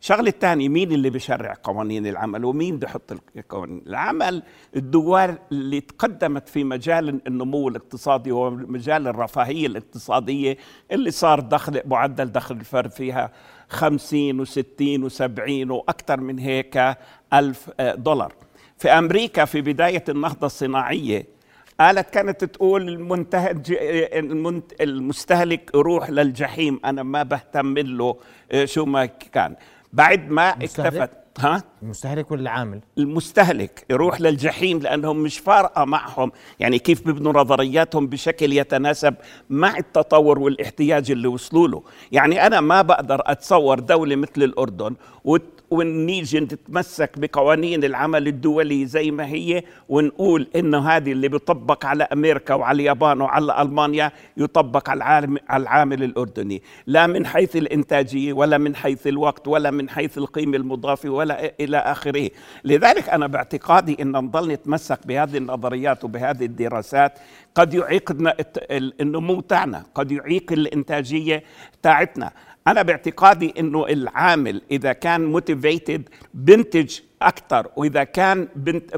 الشغله 0.00 0.28
الثانية 0.28 0.68
مين 0.68 0.92
اللي 0.92 1.10
بيشرع 1.10 1.54
قوانين 1.62 2.06
العمل؟ 2.06 2.44
ومين 2.44 2.78
بيحط 2.78 3.12
القوانين 3.36 3.82
العمل؟ 3.86 4.42
الدول 4.76 5.34
اللي 5.52 5.80
تقدمت 5.80 6.48
في 6.48 6.64
مجال 6.64 7.20
النمو 7.26 7.68
الاقتصادي 7.68 8.32
ومجال 8.32 9.08
الرفاهية 9.08 9.66
الاقتصادية 9.66 10.56
اللي 10.92 11.10
صار 11.10 11.40
دخل 11.40 11.80
معدل 11.86 12.32
دخل 12.32 12.56
الفرد 12.56 12.90
فيها 12.90 13.32
50 13.68 14.46
و60 14.46 15.10
و70 15.10 15.70
وأكثر 15.70 16.20
من 16.20 16.38
هيك 16.38 16.96
ألف 17.32 17.70
آه، 17.80 17.94
دولار. 17.94 18.32
في 18.78 18.88
أمريكا 18.88 19.44
في 19.44 19.60
بداية 19.60 20.04
النهضة 20.08 20.46
الصناعية 20.46 21.35
قالت 21.80 22.10
كانت 22.10 22.44
تقول 22.44 22.88
المنتهج 22.88 23.76
المنت 24.12 24.72
المستهلك 24.80 25.70
يروح 25.74 26.10
للجحيم 26.10 26.80
أنا 26.84 27.02
ما 27.02 27.22
بهتم 27.22 27.78
له 27.78 28.16
آه، 28.52 28.64
شو 28.64 28.84
ما 28.84 29.06
كان. 29.06 29.56
بعد 29.92 30.30
ما 30.30 30.54
المستهلك؟ 30.56 30.94
اكتفت 30.96 31.10
ها؟ 31.38 31.62
المستهلك 31.82 32.30
ولا 32.30 32.40
العامل؟ 32.42 32.80
المستهلك 32.98 33.84
يروح 33.90 34.20
للجحيم 34.20 34.78
لأنهم 34.78 35.16
مش 35.22 35.38
فارقة 35.38 35.84
معهم. 35.84 36.32
يعني 36.60 36.78
كيف 36.78 37.06
بيبنوا 37.06 37.32
نظرياتهم 37.32 38.06
بشكل 38.06 38.52
يتناسب 38.52 39.14
مع 39.50 39.76
التطور 39.78 40.38
والاحتياج 40.38 41.10
اللي 41.10 41.28
وصلوا 41.28 41.68
له. 41.68 41.82
يعني 42.12 42.46
أنا 42.46 42.60
ما 42.60 42.82
بقدر 42.82 43.22
أتصور 43.26 43.78
دولة 43.78 44.16
مثل 44.16 44.42
الأردن 44.42 44.94
وت- 45.24 45.55
ونيجي 45.70 46.40
نتمسك 46.40 47.18
بقوانين 47.18 47.84
العمل 47.84 48.26
الدولي 48.26 48.86
زي 48.86 49.10
ما 49.10 49.26
هي 49.26 49.62
ونقول 49.88 50.48
إنه 50.56 50.88
هذه 50.88 51.12
اللي 51.12 51.28
بيطبق 51.28 51.86
على 51.86 52.04
أمريكا 52.04 52.54
وعلى 52.54 52.76
اليابان 52.76 53.20
وعلى 53.20 53.62
ألمانيا 53.62 54.12
يطبق 54.36 54.90
على 54.90 54.98
العالم 54.98 55.38
على 55.48 55.62
العامل 55.62 56.02
الأردني. 56.02 56.62
لا 56.86 57.06
من 57.06 57.26
حيث 57.26 57.56
الإنتاجية 57.56 58.32
ولا 58.32 58.58
من 58.58 58.76
حيث 58.76 59.06
الوقت 59.06 59.48
ولا 59.48 59.70
من 59.70 59.88
حيث 59.88 60.18
القيمة 60.18 60.56
المضافة 60.56 61.08
ولا 61.08 61.52
إلى 61.60 61.76
آخره. 61.76 62.30
لذلك 62.64 63.08
أنا 63.08 63.26
باعتقادي 63.26 63.96
إن 64.02 64.12
نضل 64.12 64.52
نتمسك 64.52 65.06
بهذه 65.06 65.36
النظريات 65.36 66.04
وبهذه 66.04 66.44
الدراسات. 66.44 67.18
قد 67.54 67.74
يعيقنا 67.74 68.34
النمو 68.70 69.40
تاعنا 69.40 69.84
قد 69.94 70.12
يعيق 70.12 70.52
الإنتاجية 70.52 71.42
تاعتنا. 71.82 72.32
أنا 72.66 72.82
باعتقادي 72.82 73.54
إنه 73.58 73.86
العامل 73.86 74.62
إذا 74.70 74.92
كان 74.92 75.24
موتيفيتد 75.24 76.08
بنتج 76.34 76.98
أكثر 77.22 77.66
وإذا 77.76 78.04
كان 78.04 78.48
بنت 78.56 78.90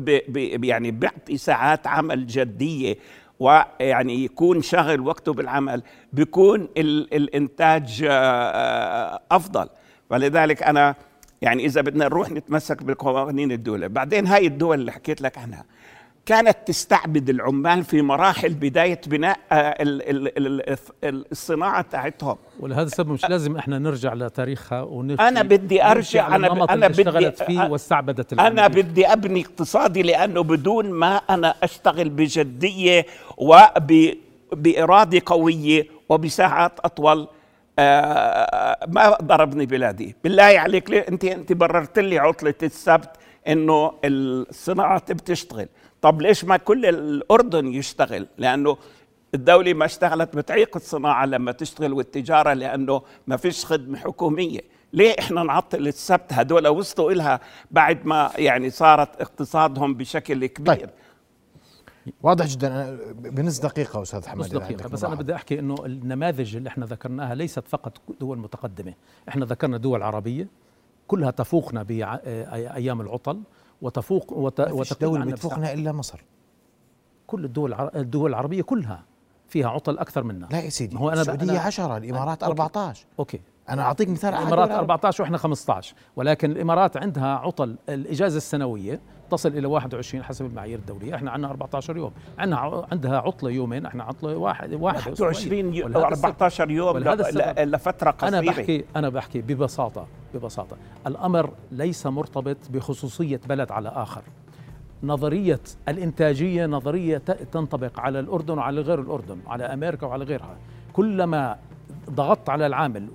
يعني 0.65 0.91
بيعطي 0.91 1.37
ساعات 1.37 1.87
عمل 1.87 2.27
جدية 2.27 2.97
ويعني 3.41 4.25
يكون 4.25 4.63
شغل 4.63 5.01
وقته 5.01 5.33
بالعمل 5.33 5.83
بيكون 6.13 6.69
ال 6.77 7.15
الإنتاج 7.15 8.05
آه، 8.09 8.11
آه، 8.11 9.21
أفضل. 9.31 9.69
ولذلك 10.11 10.63
أنا 10.63 10.95
يعني 11.43 11.65
إذا 11.65 11.81
بدنا 11.81 12.05
نروح 12.05 12.31
نتمسك 12.31 12.83
بالقوانين 12.83 13.53
الدولة. 13.53 13.87
بعدين 13.87 14.27
هاي 14.27 14.47
الدول 14.47 14.81
اللي 14.81 14.93
حكيت 14.93 15.21
لك 15.21 15.39
عنها 15.39 15.65
كانت 16.29 16.57
تستعبد 16.67 17.31
العمال 17.31 17.85
في 17.85 18.03
مراحل 18.03 18.55
بداية 18.55 19.01
بناء 19.07 19.39
آه، 19.53 19.55
ال- 19.57 20.11
ال- 20.11 20.47
ال- 20.47 20.77
ال- 21.05 21.25
الصناعة 21.33 21.83
تاعتهم 21.91 22.37
ولهذا 22.61 22.83
السبب 22.83 23.09
مش 23.11 23.25
لازم 23.29 23.57
إحنا 23.57 23.79
نرجع 23.79 24.15
لتاريخها 24.15 24.83
ونحكي 24.83 25.29
أنا 25.29 25.43
بدي 25.43 25.79
ب- 25.79 25.83
للنمط 26.43 26.71
أنا 26.71 26.87
اللي 26.87 26.89
بدي- 26.89 27.03
اشتغلت 27.09 27.43
فيه 27.43 27.67
أ- 27.69 27.71
واستعبدت 27.71 28.33
أنا 28.33 28.49
العمل. 28.49 28.83
بدي 28.83 29.07
أبني 29.07 29.41
اقتصادي 29.41 30.03
لأنه 30.03 30.43
بدون 30.43 30.91
ما 30.91 31.17
أنا 31.17 31.55
أشتغل 31.63 32.09
بجدية 32.09 33.07
وباراده 34.53 35.23
قوية 35.27 35.87
وبساعات 36.09 36.73
أطول 36.81 37.29
آه، 37.81 38.87
ما 38.89 39.09
أقدر 39.09 39.43
أبني 39.43 39.67
بلادي. 39.67 40.17
بالله 40.25 40.43
عليك 40.43 40.91
ليه 40.91 41.07
أنت 41.09 41.25
أنت 41.25 41.53
بررت 41.53 41.99
لي 41.99 42.19
عطلة 42.19 42.55
السبت 42.63 43.11
إنه 43.49 43.93
الصناعة 44.05 45.03
بتشتغل. 45.13 45.69
طب 46.03 46.23
ليش 46.23 46.45
ما 46.45 46.57
كل 46.57 46.87
الأردن 46.87 47.67
يشتغل؟ 47.67 48.27
لأنه 48.39 48.77
الدولة 49.35 49.75
ما 49.75 49.85
اشتغلت 49.85 50.37
بتعيق 50.37 50.77
الصناعة 50.77 51.27
لما 51.27 51.53
تشتغل 51.53 51.93
والتجارة 51.93 52.53
لأنه 52.53 53.03
ما 53.27 53.37
فيش 53.37 53.67
خدمة 53.67 53.99
حكومية. 53.99 54.61
ليه 54.93 55.15
إحنا 55.19 55.43
نعطل 55.43 55.89
السبت؟ 55.89 56.33
هدول 56.33 56.69
وصلوا 56.69 57.13
إلها 57.13 57.41
بعد 57.71 58.07
ما 58.07 58.31
يعني 58.37 58.71
صارت 58.71 59.21
اقتصادهم 59.21 59.95
بشكل 59.95 60.47
كبير. 60.47 60.77
طيب. 60.77 60.91
واضح 62.23 62.47
جدا. 62.47 62.99
بنص 63.13 63.59
دقيقة 63.59 64.03
أستاذ 64.03 64.29
حماد 64.29 64.55
نص 64.55 64.63
عندك 64.63 64.87
بس 64.87 65.05
أنا 65.05 65.09
ملاحظة. 65.09 65.23
بدي 65.23 65.35
أحكي 65.35 65.59
إنه 65.59 65.75
النماذج 65.85 66.57
اللي 66.57 66.69
إحنا 66.69 66.87
ذكرناها 66.87 67.35
ليست 67.35 67.69
فقط 67.69 68.01
دول 68.21 68.39
متقدمة، 68.39 68.95
إحنا 69.29 69.45
ذكرنا 69.45 69.77
دول 69.77 70.03
عربية 70.03 70.49
كلها 71.07 71.31
تفوقنا 71.31 71.83
بأيام 71.83 73.01
العطل. 73.01 73.41
وتفوق 73.83 74.33
وت... 74.33 74.61
ما 74.61 74.67
فيش 74.83 74.93
وتقل 74.93 75.17
عنا 75.23 75.25
بتفوقنا 75.33 75.73
إلا 75.73 75.93
مصر. 75.93 76.25
كل 77.27 77.45
الدول 77.45 77.75
الدول 77.95 78.31
العربية 78.31 78.63
كلها 78.63 79.03
فيها 79.49 79.69
عطل 79.69 79.99
أكثر 79.99 80.23
منا 80.23 80.47
لا 80.51 80.61
يا 80.61 80.71
سيدي 80.71 80.97
هو 80.97 81.11
أنا 81.11 81.21
السعودية 81.21 81.59
أنا- 81.61 81.67
10 81.67 81.97
الإمارات 81.97 82.43
okay. 82.43 82.53
14 82.63 83.07
أوكي. 83.19 83.41
أنا 83.69 83.83
أعطيك 83.83 84.09
مثال 84.09 84.35
على 84.35 84.43
الإمارات 84.43 84.69
دول 84.69 84.75
العرب. 84.75 84.91
14 84.91 85.23
وإحنا 85.23 85.39
15 85.39 85.95
ولكن 86.17 86.51
الإمارات 86.51 86.97
عندها 86.97 87.37
عطل 87.37 87.77
الإجازة 87.89 88.37
السنوية 88.37 89.01
تصل 89.31 89.49
إلى 89.49 89.67
21 89.67 90.25
حسب 90.25 90.47
المعايير 90.47 90.79
الدولية. 90.79 91.15
إحنا 91.15 91.31
عندنا 91.31 91.51
14 91.51 91.97
يوم. 91.97 92.13
عندنا 92.39 92.87
عندها 92.93 93.19
عطلة 93.19 93.51
يومين 93.51 93.87
إحنا 93.87 94.05
عطلة 94.05 94.37
واحد 94.37 94.75
واحد 94.75 95.11
21 95.11 95.75
يو- 95.75 95.85
ولهذا 95.85 95.99
أو 96.05 96.05
14 96.05 96.71
يوم 96.71 96.99
لفتره 96.99 98.11
قصيره 98.11 98.29
أنا 98.29 98.41
بحكي 98.41 98.85
أنا 98.97 99.09
بحكي 99.09 99.41
ببساطة. 99.41 100.07
ببساطة. 100.35 100.77
الأمر 101.07 101.51
ليس 101.73 102.07
مرتبط 102.07 102.57
بخصوصية 102.71 103.41
بلد 103.49 103.73
على 103.73 103.89
آخر. 103.89 104.23
نظرية 105.03 105.61
الإنتاجية 105.89 106.67
نظرية 106.67 107.19
ت- 107.19 107.31
تنطبق 107.31 108.01
على 108.01 108.21
الأردن 108.21 108.59
وعلى 108.59 108.81
غير 108.81 109.01
الأردن 109.01 109.39
على 109.47 109.65
أمريكا 109.65 110.07
وعلى 110.07 110.25
غيرها. 110.25 110.57
كلما 110.93 111.57
ضغطت 112.11 112.51
على 112.51 112.67
العامل 112.67 113.09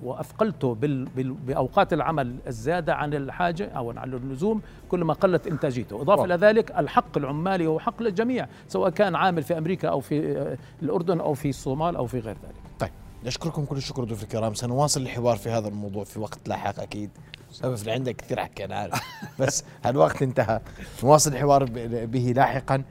بال 1.16 1.32
بأوقات 1.32 1.92
العمل 1.92 2.36
الزيادة 2.46 2.94
عن 2.94 3.14
الحاجة 3.14 3.68
أو 3.68 3.90
عن 3.90 4.14
اللزوم 4.14 4.62
كلما 4.88 5.14
قلت 5.14 5.46
إنتاجيته. 5.46 6.02
إضافة 6.02 6.24
إلى 6.24 6.34
ذلك 6.34 6.70
الحق 6.78 7.18
العمالي 7.18 7.66
هو 7.66 7.78
حق 7.78 8.02
للجميع 8.02 8.46
سواء 8.68 8.90
كان 8.90 9.14
عامل 9.14 9.42
في 9.42 9.58
أمريكا 9.58 9.88
أو 9.88 10.00
في 10.00 10.38
آه، 10.38 10.58
الأردن 10.82 11.20
أو 11.20 11.34
في 11.34 11.48
الصومال 11.48 11.96
أو 11.96 12.06
في 12.06 12.18
غير 12.18 12.36
ذلك. 12.44 12.63
نشكركم 13.24 13.64
كل 13.64 13.76
الشكر 13.76 14.04
ضيوف 14.04 14.22
الكرام. 14.22 14.54
سنواصل 14.54 15.02
الحوار 15.02 15.36
في 15.36 15.50
هذا 15.50 15.68
الموضوع 15.68 16.04
في 16.04 16.18
وقت 16.18 16.48
لاحق 16.48 16.80
أكيد. 16.80 17.10
سبب 17.52 17.74
اللي 17.74 17.92
عندك 17.92 18.16
كثير 18.16 18.40
حكي 18.40 18.64
أنا 18.64 18.76
عارف. 18.76 19.00
بس 19.40 19.64
الوقت 19.86 20.22
انتهى. 20.22 20.60
نواصل 21.04 21.32
الحوار 21.32 21.64
به 22.06 22.32
لاحقا. 22.36 22.82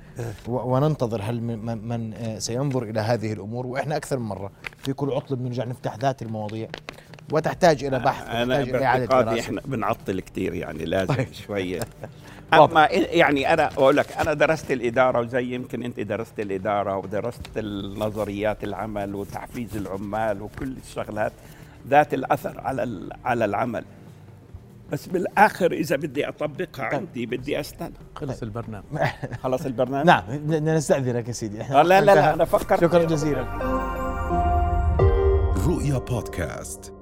و- 0.48 0.74
وننتظر 0.76 1.22
هل 1.22 1.42
من, 1.42 2.40
سينظر 2.40 2.84
إلى 2.84 3.00
هذه 3.00 3.34
الأمور. 3.34 3.68
وإحنا 3.68 3.96
أكثر 3.98 4.20
من 4.20 4.26
مرة 4.26 4.52
في 4.78 4.94
كل 4.94 5.12
عطله 5.12 5.38
بنرجع 5.38 5.64
نفتح 5.66 5.96
ذات 5.96 6.22
المواضيع. 6.22 6.68
وتحتاج 7.32 7.84
إلى 7.84 8.00
بحث 8.00 8.28
أنا 8.30 8.44
وتحتاج 8.56 8.76
إلى 8.76 8.86
إعادة 8.86 9.06
باعتقادي 9.06 9.40
إحنا 9.40 9.62
بنعطل 9.66 10.20
كثير 10.20 10.54
يعني 10.54 10.86
لازم 10.86 11.14
طيب. 11.14 11.34
شوية. 11.34 11.80
أما 12.60 12.86
يعني 12.92 13.54
أنا 13.54 13.66
أقول 13.68 13.98
لك 13.98 14.18
أنا 14.18 14.34
درست 14.34 14.72
الإدارة 14.72 15.20
وزي 15.20 15.44
يمكن 15.56 15.84
أنت 15.84 16.00
درست 16.00 16.40
الإدارة 16.40 16.98
ودرست 16.98 17.48
النظريات 17.58 18.64
العمل 18.64 19.16
وتحفيز 19.16 19.78
العمال 19.78 20.42
وكل 20.42 20.74
الشغلات 20.88 21.32
ذات 21.88 22.14
الأثر 22.14 22.60
على 22.62 22.84
ال- 22.84 23.12
على 23.26 23.46
العمل. 23.46 23.86
بس 24.92 25.08
بالآخر 25.08 25.72
إذا 25.72 25.96
بدي 25.96 26.28
أطبقها 26.30 26.86
عندي 26.86 27.26
بدي 27.26 27.60
أستنى. 27.60 27.94
خلص 28.16 28.44
البرنامج. 28.44 28.86
خلص 29.44 29.66
البرنامج؟ 29.66 30.06
نعم 30.06 30.24
بدنا 30.30 30.76
نستأذنك 30.76 31.28
يا 31.28 31.34
سيدي. 31.34 31.58
لا 31.58 31.84
لا 31.84 32.02
لا 32.02 32.34
أنا 32.34 32.46
فكرت. 32.46 32.82
شكرا 32.82 33.04
جزيلا. 33.04 33.44
رؤيا 35.68 35.98
بودكاست. 35.98 36.94